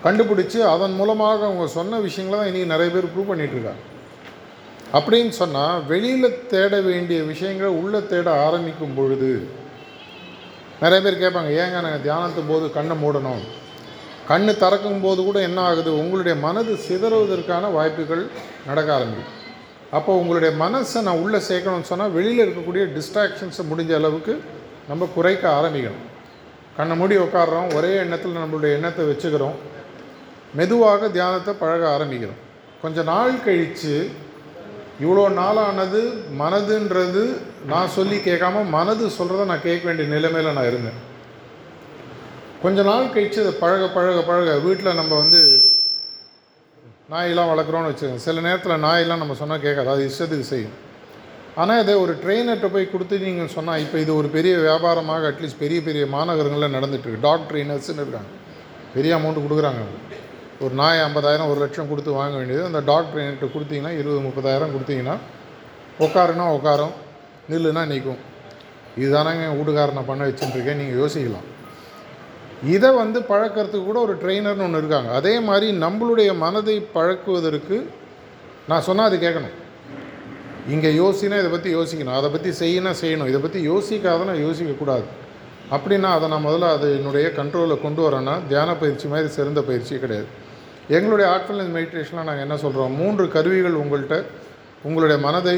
[0.06, 3.82] கண்டுபிடிச்சு அதன் மூலமாக அவங்க சொன்ன விஷயங்களை தான் இன்றைக்கி நிறைய பேர் ப்ரூவ் பண்ணிகிட்ருக்காங்க
[4.94, 9.48] அப்படின்னு சொன்னால் வெளியில் தேட வேண்டிய விஷயங்களை உள்ளே தேட ஆரம்பிக்கும் பொழுது
[10.82, 13.44] நிறைய பேர் கேட்பாங்க ஏங்க நாங்கள் தியானத்தும் போது கண்ணை மூடணும்?
[14.28, 15.98] கண் திறக்கும் போது கூட என்ன ஆகுது?
[15.98, 18.28] உங்களுடைய மனது சிதறுவதற்கான வாய்ப்புகள்
[18.68, 19.32] நடக்க ஆரம்பிக்கும்.
[19.92, 24.42] அப்போ உங்களுடைய மனசை நான் உள்ளே சேர்க்கணும்னு சொன்னால் வெளியில் இருக்கக்கூடிய டிஸ்ட்ராக்ஷன்ஸை முடிஞ்ச அளவுக்கு
[24.88, 26.04] நம்ம குறைக்க ஆரம்பிக்கணும்.
[26.78, 29.58] கண்ணை மூடி உட்காடுறோம் ஒரே எண்ணத்தில் நம்மளுடைய எண்ணத்தை வச்சுக்கிறோம்.
[30.54, 32.40] மெதுவாக தியானத்தை பழக ஆரம்பிக்கிறோம்.
[32.82, 34.10] கொஞ்ச நாள் கழித்து
[35.02, 36.02] இவ்வளோ நாளானது
[36.42, 37.24] மனதுன்றது
[37.72, 41.00] நான் சொல்லி கேட்காம மனது சொல்கிறத நான் கேட்க வேண்டிய நிலைமையில் நான் இருந்தேன்.
[42.64, 45.42] கொஞ்ச நாள் கழித்து அதை பழக பழக பழக வீட்டில் நம்ம வந்து
[47.14, 48.26] நாயெல்லாம் வளர்க்குறோன்னு வச்சுக்கோங்க.
[48.28, 49.90] சில நேரத்தில் நாயெல்லாம் நம்ம சொன்னால் கேட்காது.
[49.94, 50.78] அது இஷ்டத்துக்கு செய்யும்.
[51.62, 55.82] ஆனால் இதை ஒரு ட்ரெயினர்கிட்ட போய் கொடுத்து நீங்கள் சொன்னால் இப்போ இது ஒரு பெரிய வியாபாரமாக அட்லீஸ்ட் பெரிய
[55.88, 58.32] பெரிய மாநகரங்களில் நடந்துகிட்ருக்கு டாக் ட்ரெயினர்ஸ்னு இருக்காங்க.
[58.96, 59.84] பெரிய அமௌண்ட்டு கொடுக்குறாங்க.
[60.66, 62.64] ஒரு நாய் ஐம்பதாயிரம் ஒரு லட்சம் கொடுத்து வாங்க வேண்டியது.
[62.70, 65.16] அந்த டாக்டர் என்கிட்ட கொடுத்தீங்கன்னா இருபது முப்பதாயிரம் கொடுத்தீங்கன்னா
[66.06, 66.94] உட்காருனா உட்காரும்
[67.52, 68.22] நில்லுனா நிற்கும்
[69.02, 71.48] இதுதானங்க வீட்டுக்காரனை பண்ண வச்சுட்டுருக்கேன் நீங்கள் யோசிக்கலாம்.
[72.74, 75.10] இதை வந்து பழக்கிறதுக்கு கூட ஒரு ட்ரெயினர்னு ஒன்று இருக்காங்க.
[75.20, 77.78] அதே மாதிரி நம்மளுடைய மனதை பழக்குவதற்கு
[78.72, 79.56] நான் சொன்னால் அது கேட்கணும்.
[80.74, 82.18] இங்கே யோசினா இதை பற்றி யோசிக்கணும்.
[82.20, 83.30] அதை பற்றி செய்யணும் செய்யணும்.
[83.32, 85.08] இதை பற்றி யோசிக்காதனா யோசிக்கக்கூடாது.
[85.76, 90.30] அப்படின்னா அதை நான் முதல்ல அது என்னுடைய கண்ட்ரோலில் கொண்டு வரேன்னா தியான பயிற்சி மாதிரி சிறந்த பயிற்சியே கிடையாது.
[90.88, 92.96] எங்களுடைய ஆர்ட்ஃபுல்னஸ் மெடிடேஷனில் நாங்கள் என்ன சொல்கிறோம்?
[93.02, 94.18] மூன்று கருவிகள் உங்கள்கிட்ட
[94.84, 95.58] உங்களுடைய மனதை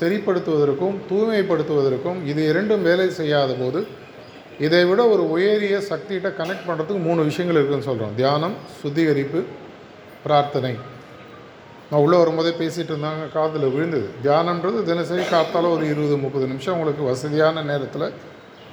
[0.00, 3.80] சரிப்படுத்துவதற்கும் தூய்மைப்படுத்துவதற்கும் இது இரண்டும் வேலை செய்யாத போது
[4.58, 8.14] இதை விட ஒரு உயரிய சக்திகிட்ட கனெக்ட் பண்ணுறதுக்கு மூணு விஷயங்கள் இருக்குதுன்னு சொல்கிறோம்.
[8.14, 9.40] தியானம் சுத்திகரிப்பு
[10.24, 10.74] பிரார்த்தனை.
[11.90, 14.08] நான் உள்ளே வரும்போதே பேசிகிட்டு இருந்தாங்க காதில் விழுந்தது.
[14.24, 18.12] தியானன்றது தினசரி காத்தால ஒரு இருபது முப்பது நிமிஷம் உங்களுக்கு வசதியான நேரத்தில்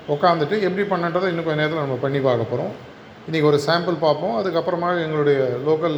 [0.07, 2.73] உட்காந்துட்டு எப்படி பண்ணன்றதை இன்னும் கொஞ்சம் நேரத்தில் நம்ம பண்ணி பார்க்க போகிறோம்.
[3.25, 4.35] இன்றைக்கி ஒரு சாம்பிள் பார்ப்போம்.
[4.37, 5.97] அதுக்கப்புறமா எங்களுடைய லோக்கல்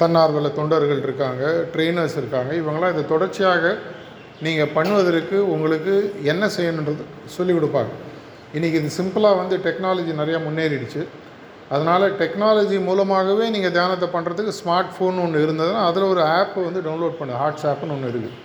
[0.00, 1.42] தன்னார்வல தொண்டர்கள் இருக்காங்க
[1.74, 2.50] ட்ரெயினர்ஸ் இருக்காங்க.
[2.62, 3.64] இவங்களாம் இதை தொடர்ச்சியாக
[4.46, 5.94] நீங்கள் பண்ணுவதற்கு உங்களுக்கு
[6.32, 7.04] என்ன செய்யணுன்றது
[7.36, 7.92] சொல்லிக் கொடுப்பாங்க.
[8.56, 11.02] இன்றைக்கி இது சிம்பிளாக வந்து டெக்னாலஜி நிறையா முன்னேறிடுச்சு.
[11.74, 17.20] அதனால் டெக்னாலஜி மூலமாகவே நீங்கள் தியானத்தை பண்ணுறதுக்கு ஸ்மார்ட் ஃபோன் ஒன்று இருந்ததுன்னா அதில் ஒரு ஆப் வந்து டவுன்லோட்
[17.20, 17.40] பண்ணு.
[17.42, 18.38] ஹாட்ஸ் ஆப்னு ஒன்று இருக்குது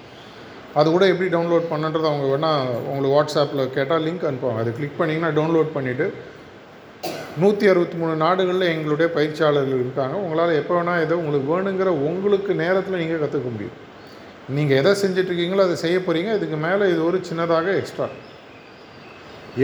[0.79, 4.61] அது கூட எப்படி டவுன்லோட் பண்ணுன்றது அவங்க வேணால் உங்களுக்கு வாட்ஸ்அப்பில் கேட்டால் லிங்க் அனுப்புவாங்க.
[4.63, 6.07] அதை கிளிக் பண்ணிங்கன்னா டவுன்லோட் பண்ணிவிட்டு
[7.39, 10.15] நூற்றி அறுபத்தி மூணு நாடுகளில் எங்களுடைய பயிற்சியாளர்கள் இருக்காங்க.
[10.23, 13.77] உங்களால் எப்போ வேணால் எதோ உங்களுக்கு வேணுங்கிற உங்களுக்கு நேரத்தில் நீங்கள் கற்றுக்க முடியும்.
[14.55, 18.07] நீங்கள் எதை செஞ்சிட்ருக்கீங்களோ அதை செய்ய போகிறீங்க இதுக்கு மேலே இது ஒரு சின்னதாக எக்ஸ்ட்ரா.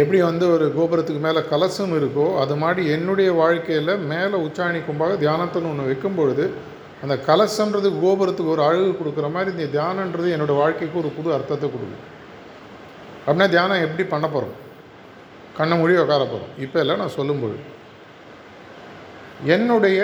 [0.02, 5.72] எப்படி வந்து ஒரு கோபுரத்துக்கு மேலே கலசம் இருக்கோ அது மாதிரி என்னுடைய வாழ்க்கையில் மேலே உச்சாணி கும்பாக தியானத்துன்னு
[5.72, 6.46] ஒன்று வைக்கும் பொழுது
[7.04, 12.06] அந்த கலசன்றது கோபுரத்துக்கு ஒரு அழகு கொடுக்குற மாதிரி இந்த தியானன்றது என்னோடய வாழ்க்கைக்கு ஒரு புது அர்த்தத்தை கொடுக்கும்.
[13.26, 14.56] அப்படின்னா தியானம் எப்படி பண்ண போகிறோம்
[15.58, 17.58] கண்ணை மூடி உட்கார போகிறோம் இப்போ இல்லை நான் சொல்லும்போது.
[19.56, 20.00] என்னுடைய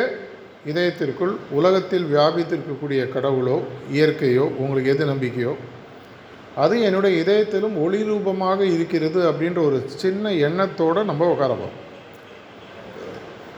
[0.72, 3.56] இதயத்திற்குள் உலகத்தில் வியாபித்திருக்கக்கூடிய கடவுளோ
[3.96, 5.54] இயற்கையோ உங்களுக்கு எது நம்பிக்கையோ
[6.64, 11.80] அது என்னுடைய இதயத்திலும் ஒளி ரூபமாக இருக்கிறது அப்படின்ற ஒரு சின்ன எண்ணத்தோடு நம்ம உட்கார போகிறோம்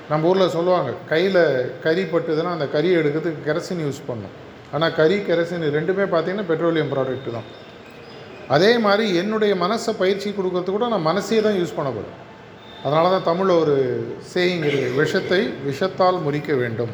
[0.10, 1.41] நம்ம ஊரில் சொல்லுவாங்க கையில்
[1.86, 4.36] கறி பட்டுதுன்னா அந்த கறியை எடுக்கிறதுக்கு கெரசின் யூஸ் பண்ணணும்
[4.73, 7.47] ஆனால் கறி கெரசின் ரெண்டுமே பார்த்தீங்கன்னா பெட்ரோலியம் ப்ராடக்ட்டு தான்.
[8.53, 12.17] அதே மாதிரி என்னுடைய மனசை பயிற்சி கொடுக்கறதுக்கு கூட நான் மனசே தான் யூஸ் பண்ண போகிறேன்
[12.86, 13.75] அதனால தான் தமிழில் ஒரு
[14.34, 16.91] சேயிங் இருக்குது விஷத்தை விஷத்தால் முறிக்க வேண்டும்.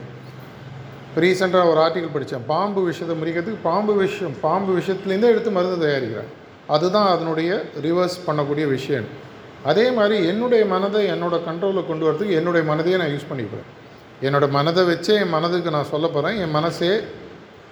[1.08, 6.30] இப்போ ரீசெண்டாக ஒரு ஆர்டிக்கல் படித்தேன் பாம்பு விஷத்தை முறிக்கிறதுக்கு பாம்பு விஷம் பாம்பு விஷத்துலேருந்தே எடுத்து மருந்து தயாரிக்கிறேன்
[6.76, 7.52] அதுதான் அதனுடைய
[7.86, 9.08] ரிவர்ஸ் பண்ணக்கூடிய விஷயம்.
[9.72, 13.68] அதே மாதிரி என்னுடைய மனதை என்னோட கண்ட்ரோலில் கொண்டு வரதுக்கு என்னுடைய மனதையே நான் யூஸ் பண்ணிக்கிறேன்
[14.28, 16.92] என்னோட மனதை வச்சே என் மனதுக்கு நான் சொல்ல போகிறேன் என் மனசே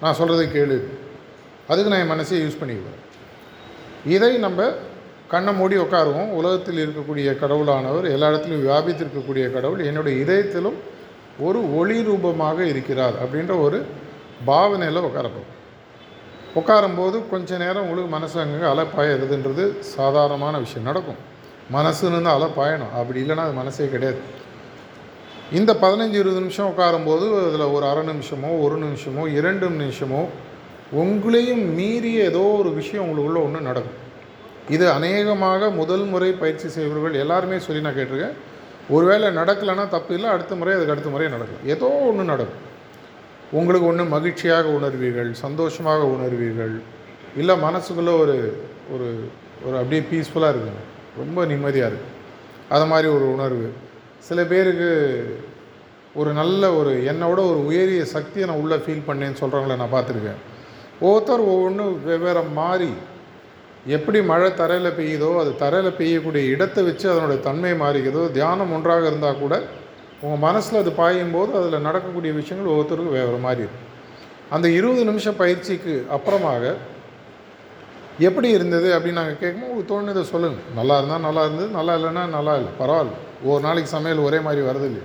[0.02, 0.78] நான் சொல்கிறதை கேளு.
[1.72, 3.00] அதுக்கு நான் என் மனசே யூஸ் பண்ணிக்குவேன்
[4.06, 4.70] இதை நம்ம
[5.28, 6.30] கண்ணை மூடி உட்காருவோம்.
[6.30, 10.78] உலகத்தில் இருக்கக்கூடிய கடவுளானவர் எல்லா இடத்துலையும் வியாபித்திருக்கக்கூடிய கடவுள் என்னுடைய இதயத்திலும்
[11.40, 13.86] ஒரு ஒளி ரூபமாக இருக்கிறார் அப்படின்ற ஒரு
[14.46, 15.50] பாவனையில் உட்காரப்போம்
[16.56, 21.20] உட்காரும்போது கொஞ்ச நேரம் உங்களுக்கு மனசு அங்கங்கே அலை பாயறதுன்றது சாதாரணமான விஷயம் நடக்கும்.
[21.74, 24.18] மனசுன்னு தான் அலை பாயணும் அப்படி இல்லைன்னா அது மனசே கிடையாது.
[25.52, 30.26] இந்த பதினஞ்சு இருபது நிமிஷம் உட்காரும்போது அதில் ஒரு அரை நிமிஷமோ ஒரு நிமிஷமோ இரண்டு நிமிஷமோ
[31.02, 33.98] உங்களையும் மீறிய ஏதோ ஒரு விஷயம் உங்களுக்குள்ள ஒன்று நடக்கும்.
[34.76, 38.38] இது அநேகமாக முதல் முறை பயிற்சி செய்பவர்கள் எல்லாருமே சொல்லி நான் கேட்டிருக்கேன்.
[38.96, 41.64] ஒருவேளை நடக்கலைன்னா தப்பு இல்லை அடுத்த முறை அதுக்கு அடுத்த முறை நடக்கும்.
[41.74, 42.64] ஏதோ ஒன்று நடக்கும்.
[43.58, 46.74] உங்களுக்கு ஒன்று மகிழ்ச்சியாக உணர்வீர்கள் சந்தோஷமாக உணர்வீர்கள்
[47.42, 48.38] இல்லை மனசுக்குள்ளே ஒரு
[48.94, 49.08] ஒரு
[49.66, 50.84] ஒரு அப்படியே பீஸ்ஃபுல்லாக இருக்குங்க
[51.22, 52.16] ரொம்ப நிம்மதியாக இருக்குது
[52.76, 53.68] அது மாதிரி ஒரு உணர்வு.
[54.28, 54.90] சில பேருக்கு
[56.20, 60.40] ஒரு நல்ல ஒரு என்னோட ஒரு உயரிய சக்தியை நான் உள்ளே ஃபீல் பண்ணேன்னு சொல்கிறவங்கள நான் பார்த்துருக்கேன்.
[61.02, 62.92] ஒவ்வொருத்தர் ஒவ்வொன்றும் வெவ்வேறு மாறி
[63.96, 69.42] எப்படி மழை தரையில் பெய்யுதோ அது தரையில் பெய்யக்கூடிய இடத்தை வச்சு அதனுடைய தன்மை மாறிக்குதோ தியானம் ஒன்றாக இருந்தால்
[69.44, 69.56] கூட
[70.24, 73.86] உங்கள் மனசில் அது பாயும் போது அதில் நடக்கக்கூடிய விஷயங்கள் ஒவ்வொருத்தருக்கும் வேறு மாதிரி இருக்கும்.
[74.56, 76.64] அந்த இருபது நிமிஷம் பயிற்சிக்கு அப்புறமாக
[78.28, 82.54] எப்படி இருந்தது அப்படின்னு நாங்கள் கேட்கும்போது உங்களுக்கு தோணுதை சொல்லுங்கள் நல்லா இருந்தால் நல்லா இருந்தது நல்லா இல்லைன்னா நல்லா
[82.60, 82.72] இல்லை.
[82.82, 83.14] பரவாயில்ல.
[83.50, 85.04] ஒரு நாளைக்கு சமையல் ஒரே மாதிரி வரது இல்லை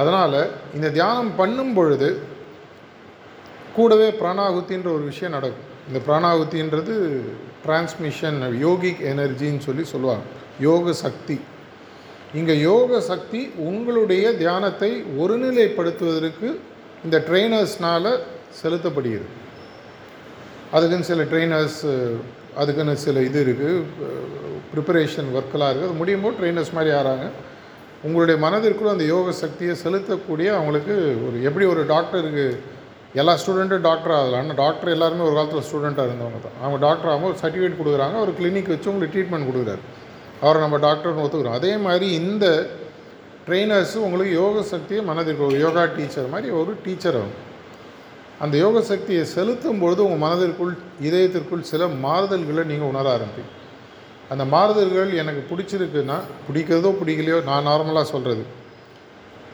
[0.00, 0.38] அதனால்
[0.76, 2.08] இந்த தியானம் பண்ணும் பொழுது
[3.76, 5.66] கூடவே பிராணாகுத்தின்ற ஒரு விஷயம் நடக்கும்.
[5.88, 6.94] இந்த பிராணாகுத்தின்றது
[7.64, 10.24] டிரான்ஸ்மிஷன் யோகிக் எனர்ஜின்னு சொல்லி சொல்லுவாங்க.
[10.66, 11.36] யோக சக்தி.
[12.38, 14.90] இங்கே யோக சக்தி உங்களுடைய தியானத்தை
[15.22, 16.48] ஒருநிலைப்படுத்துவதற்கு
[17.06, 18.10] இந்த ட்ரெயினர்ஸ்னால்
[18.60, 19.32] செலுத்தப்படுகிறது.
[20.74, 21.80] அதுக்குன்னு சில ட்ரெயினர்ஸ்
[22.60, 23.74] அதுக்குன்னு சில இது இருக்குது
[24.72, 27.26] ப்ரிப்பரேஷன் ஒர்க்கெலாம் இருக்குது அது முடியும் போது ட்ரெயினர்ஸ் மாதிரி ஆறாங்க.
[28.06, 30.94] உங்களுடைய மனதிற்குள்ள அந்த யோக சக்தியை செலுத்தக்கூடிய அவங்களுக்கு
[31.26, 32.46] ஒரு எப்படி ஒரு டாக்டருக்கு
[33.20, 36.56] எல்லா ஸ்டூடெண்ட்டும் டாக்டர் ஆகலாம் ஆனால் டாக்டர் எல்லாருமே ஒரு காலத்தில் ஸ்டூடெண்ட்டாக இருந்தவங்க தான்.
[36.62, 39.82] அவங்க டாக்டர் ஆகும் ஒரு சர்டிஃபிகேட் கொடுக்குறாங்க ஒரு கிளினிக் வச்சு உங்களுக்கு ட்ரீட்மெண்ட் கொடுக்குறாரு.
[40.42, 41.58] அவரை நம்ம டாக்டர்னு ஒத்துக்கிறோம்.
[41.60, 42.46] அதே மாதிரி இந்த
[43.46, 47.36] ட்ரெயினர்ஸு உங்களுக்கு யோக சக்தியை மனதிற்கு ஒரு யோகா டீச்சர் மாதிரி ஒரு டீச்சர் ஆகும்.
[48.44, 50.72] அந்த யோக சக்தியை செலுத்தும் பொழுது உங்கள் மனதிற்குள்
[51.08, 53.52] இதயத்திற்குள் சில மாறுதல்களை நீங்கள் உணர ஆரம்பிப்பீங்க.
[54.32, 56.16] அந்த மாறுதல்கள் எனக்கு பிடிச்சிருக்குன்னா
[56.46, 58.44] பிடிக்கிறதோ பிடிக்கலையோ நான் நார்மலாக சொல்கிறது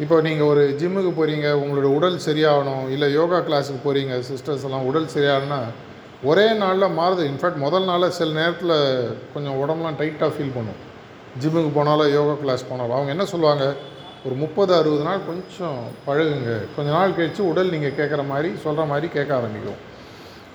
[0.00, 5.08] இப்போ நீங்கள் ஒரு ஜிம்முக்கு போகிறீங்க உங்களோட உடல் சரியாகணும் இல்லை யோகா கிளாஸுக்கு போகிறீங்க சிஸ்டர்ஸ் எல்லாம் உடல்
[5.14, 5.58] சரியாகணும்னா
[6.30, 7.22] ஒரே நாளில் மாறுது.
[7.30, 8.74] இன்ஃபேக்ட் முதல் நாளில் சில நேரத்தில்
[9.34, 10.78] கொஞ்சம் உடம்புலாம் டைட்டாக ஃபீல் பண்ணும்.
[11.42, 13.66] ஜிம்முக்கு போனாலும் யோகா கிளாஸ் போனாலும் அவங்க என்ன சொல்லுவாங்க?
[14.26, 16.52] ஒரு முப்பது அறுபது நாள் கொஞ்சம் பழகுங்க.
[16.76, 19.80] கொஞ்ச நாள் கழித்து உடல் நீங்கள் கேட்குற மாதிரி சொல்கிற மாதிரி கேட்க ஆரம்பிக்கும்.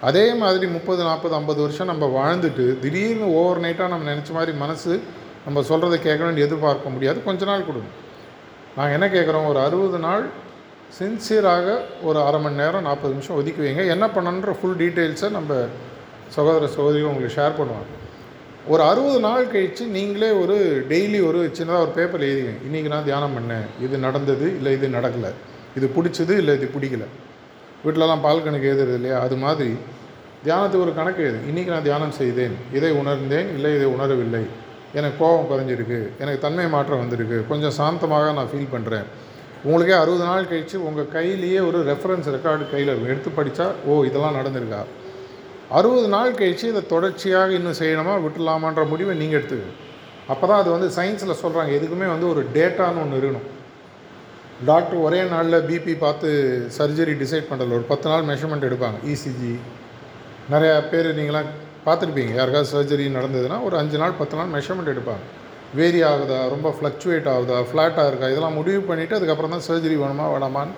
[0.10, 5.00] அதே மாதிரி முப்பது நாற்பது ஐம்பது வருஷம் நம்ம வாழ்ந்துட்டு திடீர்னு ஓவர் நைட்டாக நம்ம நினச்ச மாதிரி மனசு
[5.46, 7.24] நம்ம சொல்கிறத கேட்கணும்னு எதிர்பார்க்க முடியாது.
[7.24, 7.90] கொஞ்ச நாள் கொடுங்க.
[8.78, 10.26] நாங்கள் என்ன கேட்குறோம் ஒரு அறுபது நாள்
[10.98, 13.88] சின்சியராக ஒரு அரை மணி நேரம் நாற்பது நிமிஷம் ஒதுக்கி வைங்க.
[13.88, 15.54] என்ன பண்ணணுன்ற ஃபுல் டீட்டெயில்ஸை நம்ம
[16.28, 17.90] சகோதர சகோதரியும் உங்களுக்கு ஷேர் பண்ணுவாங்க.
[18.68, 23.36] ஒரு அறுபது நாள் கழித்து நீங்களே ஒரு டெய்லி ஒரு சின்னதாக ஒரு பேப்பர் எழுதிங்க இன்றைக்கி நான் தியானம்
[23.38, 23.66] பண்ணேன்.
[23.82, 25.32] இது நடந்தது இல்லை இது நடக்கலை.
[25.76, 27.06] இது பிடிச்சது இல்லை இது பிடிக்கல.
[27.86, 29.20] வீட்டிலலாம் பால் கணக்கு எழுதுறது இல்லையா?
[29.20, 29.74] அது மாதிரி
[30.46, 31.40] தியானத்துக்கு ஒரு கணக்கு எழுது.
[31.52, 32.56] இன்றைக்கி நான் தியானம் செய்தேன்.
[32.74, 33.50] இதை உணர்ந்தேன்.
[33.56, 34.46] இல்லை இதை உணரவில்லை.
[34.94, 39.06] எனக்கு கோபம் குறைஞ்சிருக்கு எனக்கு தன்மை மாற்றம் வந்திருக்கு கொஞ்சம் சாந்தமாக நான் ஃபீல் பண்ணுறேன்
[39.64, 44.36] உங்களுக்கே அறுபது நாள் கழித்து உங்கள் கையிலேயே ஒரு ரெஃபரன்ஸ் ரெக்கார்டு கையில் இருக்கும் எடுத்து படித்தா ஓ இதெல்லாம்
[44.36, 44.86] நடந்திருக்கா?
[45.70, 49.66] அறுபது நாள் கழித்து இதை தொடர்ச்சியாக இன்னும் செய்யணுமா விட்டுலாமான்ற முடிவை நீங்கள் எடுத்துக்க
[50.28, 53.48] அப்போ தான் அது வந்து சயின்ஸில் சொல்கிறாங்க எதுக்குமே வந்து ஒரு டேட்டான்னு ஒன்று இருக்கணும்.
[54.66, 56.30] டாக்டர் ஒரே நாளில் பிபி பார்த்து
[56.78, 59.60] சர்ஜரி டிசைட் பண்ணுறதில்ல ஒரு பத்து நாள் மெஷர்மெண்ட் எடுப்பாங்க இசிஜி
[60.52, 61.50] நிறையா பேர் நீங்களாம்
[61.88, 62.34] பார்த்துருப்பீங்க.
[62.40, 65.26] யாருக்காவது சர்ஜரி நடந்ததுன்னா ஒரு அஞ்சு நாள் பத்து நாள் மெஷர்மெண்ட் எடுப்பாங்க.
[65.80, 70.76] வேரி ஆகுதா ரொம்ப ஃப்ளக்சுவேட் ஆகுதா ஃப்ளாட்டாக இருக்கா இதெல்லாம் முடிவு பண்ணிவிட்டு அதுக்கப்புறம் தான் சர்ஜரி வேணுமா வேணாமான்னு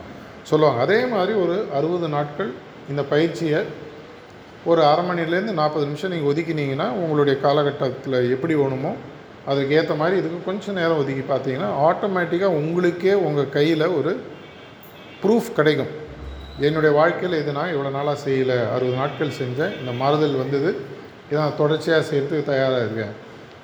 [0.51, 0.79] சொல்லுவாங்க.
[0.85, 2.51] அதே மாதிரி ஒரு அறுபது நாட்கள்
[2.91, 3.61] இந்த பயிற்சியை
[4.71, 8.91] ஒரு அரை மணிலேருந்து நாற்பது நிமிஷம் நீங்கள் ஒதுக்கினீங்கன்னா உங்களுடைய காலகட்டத்தில் எப்படி வேணுமோ
[9.51, 14.11] அதுக்கு ஏற்ற மாதிரி இதுக்கு கொஞ்சம் நேரம் ஒதுக்கி பார்த்தீங்கன்னா ஆட்டோமேட்டிக்காக உங்களுக்கே உங்கள் கையில் ஒரு
[15.21, 15.91] ப்ரூஃப் கிடைக்கும்.
[16.67, 20.71] என்னுடைய வாழ்க்கையில் இது நான் இவ்வளோ நாளாக செய்யலை அறுபது நாட்கள் செஞ்சேன் இந்த மாறுதல் வந்தது
[21.29, 23.13] இதை நான் தொடர்ச்சியாக செய்கிறதுக்கு தயாராக இருக்கேன்.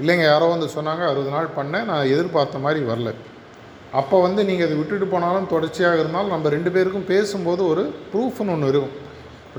[0.01, 3.11] இல்லைங்க யாரோ வந்து சொன்னாங்க அறுபது நாள் பண்ணேன் நான் எதிர்பார்த்த மாதிரி வரல.
[3.99, 8.71] அப்போ வந்து நீங்கள் அதை விட்டுட்டு போனாலும் தொடர்ச்சியாக இருந்தாலும் நம்ம ரெண்டு பேருக்கும் பேசும்போது ஒரு ப்ரூஃப்னு ஒன்று
[8.73, 8.95] இருக்கும்.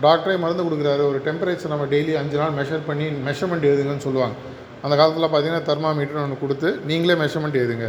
[0.05, 4.37] டாக்டரே மருந்து கொடுக்குறாரு ஒரு டெம்பரேச்சர் நம்ம டெய்லி அஞ்சு நாள் மெஷர் பண்ணி மெஷர்மெண்ட் எழுதுங்கன்னு சொல்லுவாங்க.
[4.85, 7.89] அந்த காலத்தில் பார்த்தீங்கன்னா தெர்மாமீட்டர் ஒன்று கொடுத்து நீங்களே மெஷர்மெண்ட் எழுதுங்க.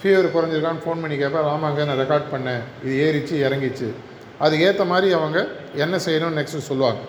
[0.00, 3.88] ஃபீவர் குறைஞ்சிருக்கான்னு ஃபோன் பண்ணி கேட்பேன் ஆமாங்க நான் ரெக்கார்ட் பண்ணேன் இது ஏறிச்சு இறங்கிச்சு.
[4.44, 5.38] அதுக்கு ஏற்ற மாதிரி அவங்க
[5.84, 7.00] என்ன செய்யணும்னு நெக்ஸ்ட்டு சொல்லுவாங்க.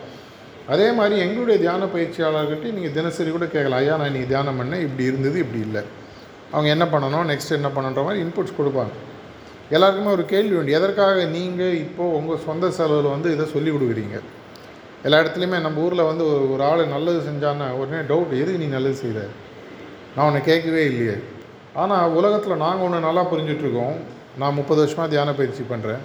[0.73, 5.03] அதே மாதிரி எங்களுடைய தியான பயிற்சியாளர்கிட்ட நீங்கள் தினசரி கூட கேட்கலாம் ஐயா நான் நீங்கள் தியானம் பண்ணேன் இப்படி
[5.09, 5.83] இருந்தது இப்படி இல்லை.
[6.53, 8.93] அவங்க என்ன பண்ணணும் நெக்ஸ்ட் என்ன பண்ணுன்ற மாதிரி இன்புட்ஸ் கொடுப்பாங்க.
[9.75, 14.17] எல்லாருக்குமே ஒரு கேள்வி உண்டு எதற்காக நீங்கள் இப்போது உங்கள் சொந்த செலவில் வந்து இதை சொல்லி கொடுக்குறீங்க?
[15.05, 18.97] எல்லா இடத்துலையுமே நம்ம ஊரில் வந்து ஒரு ஒரு ஆள் நல்லது செஞ்சான்னா உடனே டவுட் எதுக்கு நீ நல்லது
[19.03, 19.21] செய்கிற
[20.15, 21.15] நான் உன்னை கேட்கவே இல்லையே.
[21.81, 23.97] ஆனால் உலகத்தில் நாங்கள் ஒன்று நல்லா புரிஞ்சிட்ருக்கோம்
[24.41, 26.03] நான் முப்பது வருஷமாக தியான பயிற்சி பண்ணுறேன்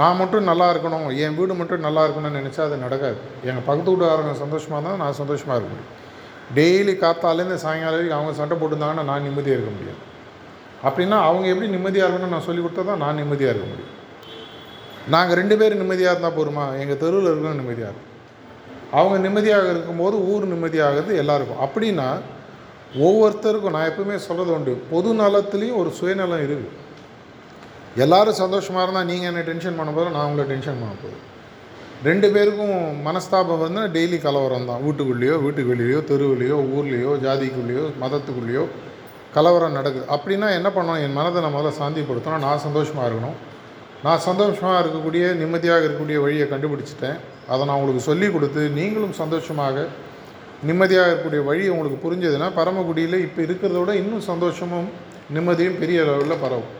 [0.00, 3.18] நான் மட்டும் நல்லா இருக்கணும் என் வீடு மட்டும் நல்லா இருக்கணும்னு நினச்சா அது நடக்காது.
[3.48, 5.92] எங்கள் பக்கத்து வீட்டுக்காரங்க சந்தோஷமாக இருந்தால் நான் சந்தோஷமாக இருக்க முடியும்.
[6.56, 10.02] டெய்லி காத்தாலேருந்து சாயங்காலம் வரைக்கும் அவங்க சண்டை போட்டுருந்தாங்கன்னா நான் நிம்மதியாக இருக்க முடியும்
[10.86, 13.92] அப்படின்னா அவங்க எப்படி நிம்மதியாக இருக்கணும்னு நான் சொல்லி கொடுத்தா தான் நான் நிம்மதியாக இருக்க முடியும்.
[15.14, 18.12] நாங்கள் ரெண்டு பேரும் நிம்மதியாக இருந்தால் போருமா எங்கள் தெருவில் இருக்கணும் நிம்மதியாக இருக்கும்
[18.98, 21.62] அவங்க நிம்மதியாக இருக்கும்போது ஊர் நிம்மதியாகிறது எல்லாருக்கும்.
[21.66, 22.08] அப்படின்னா
[23.06, 24.74] ஒவ்வொருத்தருக்கும் நான் எப்பவுமே சொல்கிறது உண்டு.
[24.92, 26.68] பொது நலத்துலேயும் ஒரு சுயநலம் இருக்குது
[28.04, 31.22] எல்லாரும் சந்தோஷமாக இருந்தால் நீங்கள் என்ன டென்ஷன் பண்ண போதும் நான் உங்களை டென்ஷன் பண்ண போதும்
[32.06, 32.74] ரெண்டு பேருக்கும்
[33.06, 34.82] மனஸ்தாபம் வந்து டெய்லி கலவரம் தான்.
[34.86, 38.64] வீட்டுக்குள்ளேயோ வீட்டுக்கு வெளியிலையோ தெருவுலையோ ஊர்லேயோ ஜாதிக்குள்ளேயோ மதத்துக்குள்ளேயோ
[39.36, 40.04] கலவரம் நடக்குது.
[40.14, 41.00] அப்படின்னா என்ன பண்ணணும்?
[41.04, 42.44] என் மனதை நான் முதல்ல சாந்திப்படுத்தணும்.
[42.46, 43.36] நான் சந்தோஷமாக இருக்கணும்.
[44.06, 47.18] நான் சந்தோஷமாக இருக்கக்கூடிய நிம்மதியாக இருக்கக்கூடிய வழியை கண்டுபிடிச்சிட்டேன்.
[47.52, 49.86] அதை நான் உங்களுக்கு சொல்லி கொடுத்து நீங்களும் சந்தோஷமாக
[50.68, 54.88] நிம்மதியாக இருக்கக்கூடிய வழி உங்களுக்கு புரிஞ்சதுன்னா பரமக்குடியில் இப்போ இருக்கிறத விட இன்னும் சந்தோஷமும்
[55.36, 56.70] நிம்மதியும் பெரிய அளவில் பரவும்.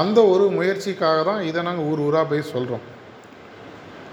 [0.00, 2.84] அந்த ஒரு முயற்சிக்காக தான் இதை நாங்கள் ஊர் ஊராக போய் சொல்கிறோம்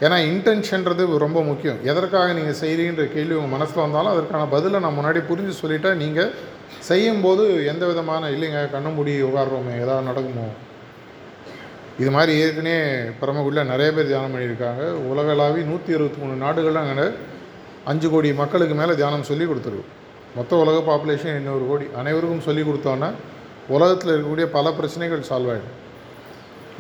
[0.06, 1.80] ஏன்னா இன்டென்ஷன்றது ரொம்ப முக்கியம்.
[1.92, 6.32] எதற்காக நீங்கள் செய்கிறீன்ற கேள்வி உங்கள் மனசில் வந்தாலும் அதற்கான பதிலை நான் முன்னாடி புரிஞ்சு சொல்லிட்டா நீங்கள்
[6.90, 10.48] செய்யும்போது எந்த விதமான இல்லைங்க கண்ண மூடி உட்காடுறோமே ஏதாவது நடக்குமோ?
[12.02, 12.78] இது மாதிரி ஏற்கனவே
[13.22, 14.84] பரமக்குடியில் நிறைய பேர் தியானம் பண்ணியிருக்காங்க.
[15.12, 17.08] உலகளாவி நூற்றி இருபத்தி மூணு நாடுகளில் அங்கே
[17.92, 19.96] அஞ்சு கோடி மக்களுக்கு மேலே தியானம் சொல்லி கொடுத்துருக்கோம்
[20.38, 21.86] மொத்த உலக பாப்புலேஷன் இன்னொரு கோடி.
[22.02, 23.10] அனைவருக்கும் சொல்லி கொடுத்தோன்னா
[23.76, 25.76] உலகத்தில் இருக்கக்கூடிய பல பிரச்சனைகள் சால்வ் ஆகிடும்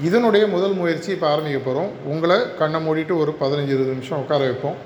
[0.07, 4.77] இதனுடைய முதல் முயற்சி இப்போ ஆரம்பிக்க போகிறோம் உங்களை கண்ணை மூடிட்டு ஒரு பதினஞ்சு இருபது நிமிஷம் உட்கார வைப்போம்.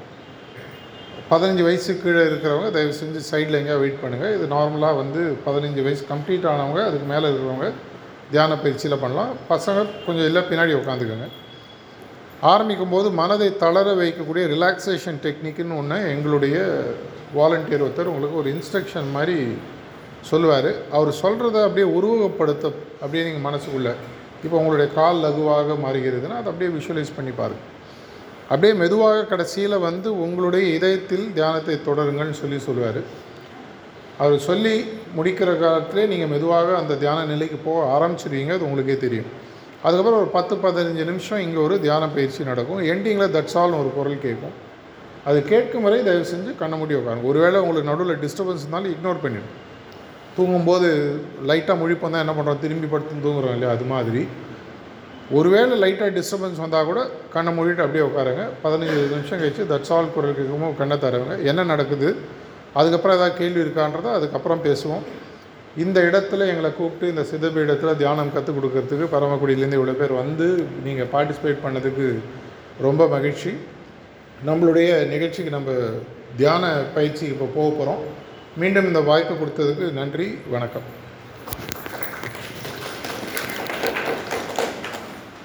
[1.32, 6.04] பதினஞ்சு வயசு கீழே இருக்கிறவங்க தயவு செஞ்சு சைடில் எங்கேயா வெயிட் பண்ணுங்கள் இது நார்மலாக வந்து பதினஞ்சு வயசு
[6.12, 7.70] கம்ப்ளீட் ஆனவங்க அதுக்கு மேலே இருக்கிறவங்க
[8.32, 9.32] தியான பயிற்சியில் பண்ணலாம்.
[9.54, 11.28] பசங்க கொஞ்சம் இல்லை பின்னாடி உட்காந்துக்கோங்க.
[12.52, 16.58] ஆரம்பிக்கும் போது மனதை தளர வைக்கக்கூடிய ரிலாக்ஸேஷன் டெக்னிக்குன்னு ஒன்று எங்களுடைய
[17.38, 19.38] வாலண்டியர் ஒருத்தர் உங்களுக்கு ஒரு இன்ஸ்ட்ரக்ஷன் மாதிரி
[20.30, 20.72] சொல்லுவார்.
[20.98, 22.66] அவர் சொல்கிறத அப்படியே உருவகப்படுத்த
[23.04, 23.94] அப்படியே நீங்கள் மனசுக்குள்ளே
[24.46, 27.70] இப்போ உங்களுடைய கால் லகுவாக மாறுகிறதுனா அதை அப்படியே விஷுவலைஸ் பண்ணி பாருங்கள்
[28.52, 33.00] அப்படியே மெதுவாக கடைசியில் வந்து உங்களுடைய இதயத்தில் தியானத்தை தொடருங்கள்னு சொல்லி சொல்லுவார்.
[34.24, 34.74] அவர் சொல்லி
[35.18, 39.30] முடிக்கிற காலத்திலே நீங்கள் மெதுவாக அந்த தியான நிலைக்கு போக ஆரம்பிச்சிருவீங்க அது உங்களுக்கே தெரியும்.
[39.86, 42.82] அதுக்கப்புறம் ஒரு பத்து பதினஞ்சு நிமிஷம் இங்கே ஒரு தியான பயிற்சி நடக்கும்.
[42.94, 44.56] எண்டிங்கில் தட்ஸ் ஆல்னு ஒரு குரல் கேட்கும்.
[45.30, 47.28] அது கேட்கும் வரை தயவு செஞ்சு கண்ண முடிய உட்காருங்க.
[47.32, 49.60] ஒருவேளை உங்களுக்கு நடுவில் டிஸ்டர்பன்ஸ் இருந்தாலும் இக்னோர் பண்ணிவிடும்
[50.36, 50.88] தூங்கும்போது
[51.48, 53.76] லைட்டாக முழிப்போம் தான் என்ன பண்ணுறோம் திரும்பி படுத்து தூங்குறோம் இல்லையா?
[53.76, 54.28] அது மாதிரி.
[55.32, 58.46] ஒருவேளை லைட்டாக டிஸ்டர்பன்ஸ் வந்தால் கூட கண்ணை மூடிட்டு அப்படியே உட்காருங்க.
[58.64, 61.42] பதினஞ்சு நிமிஷம் கழிச்சு தட்ஸ் ஆல் குரல் கேட்கும்போது கண்ணை தரவங்க.
[61.44, 62.16] என்ன நடக்குது?
[62.74, 65.04] அதுக்கப்புறம் ஏதாவது கேள்வி இருக்கான்றதை அதுக்கப்புறம் பேசுவோம்.
[65.78, 71.64] இந்த இடத்துல எங்களை கூப்பிட்டு இந்த சிதபீடத்தில் தியானம் கற்றுக் கொடுக்கறதுக்கு பரமக்குடியிலேருந்து இவ்வளோ பேர் வந்து நீங்கள் பார்ட்டிசிபேட்
[71.66, 72.20] பண்ணதுக்கு
[72.82, 73.54] ரொம்ப மகிழ்ச்சி.
[74.46, 75.72] நம்மளுடைய நிகழ்ச்சிக்கு நம்ம
[76.38, 78.02] தியான பயிற்சிக்கு இப்போ போக போகிறோம்
[78.62, 80.88] மீண்டும் இந்த வாய்ப்பு கொடுத்ததுக்கு நன்றி வணக்கம்.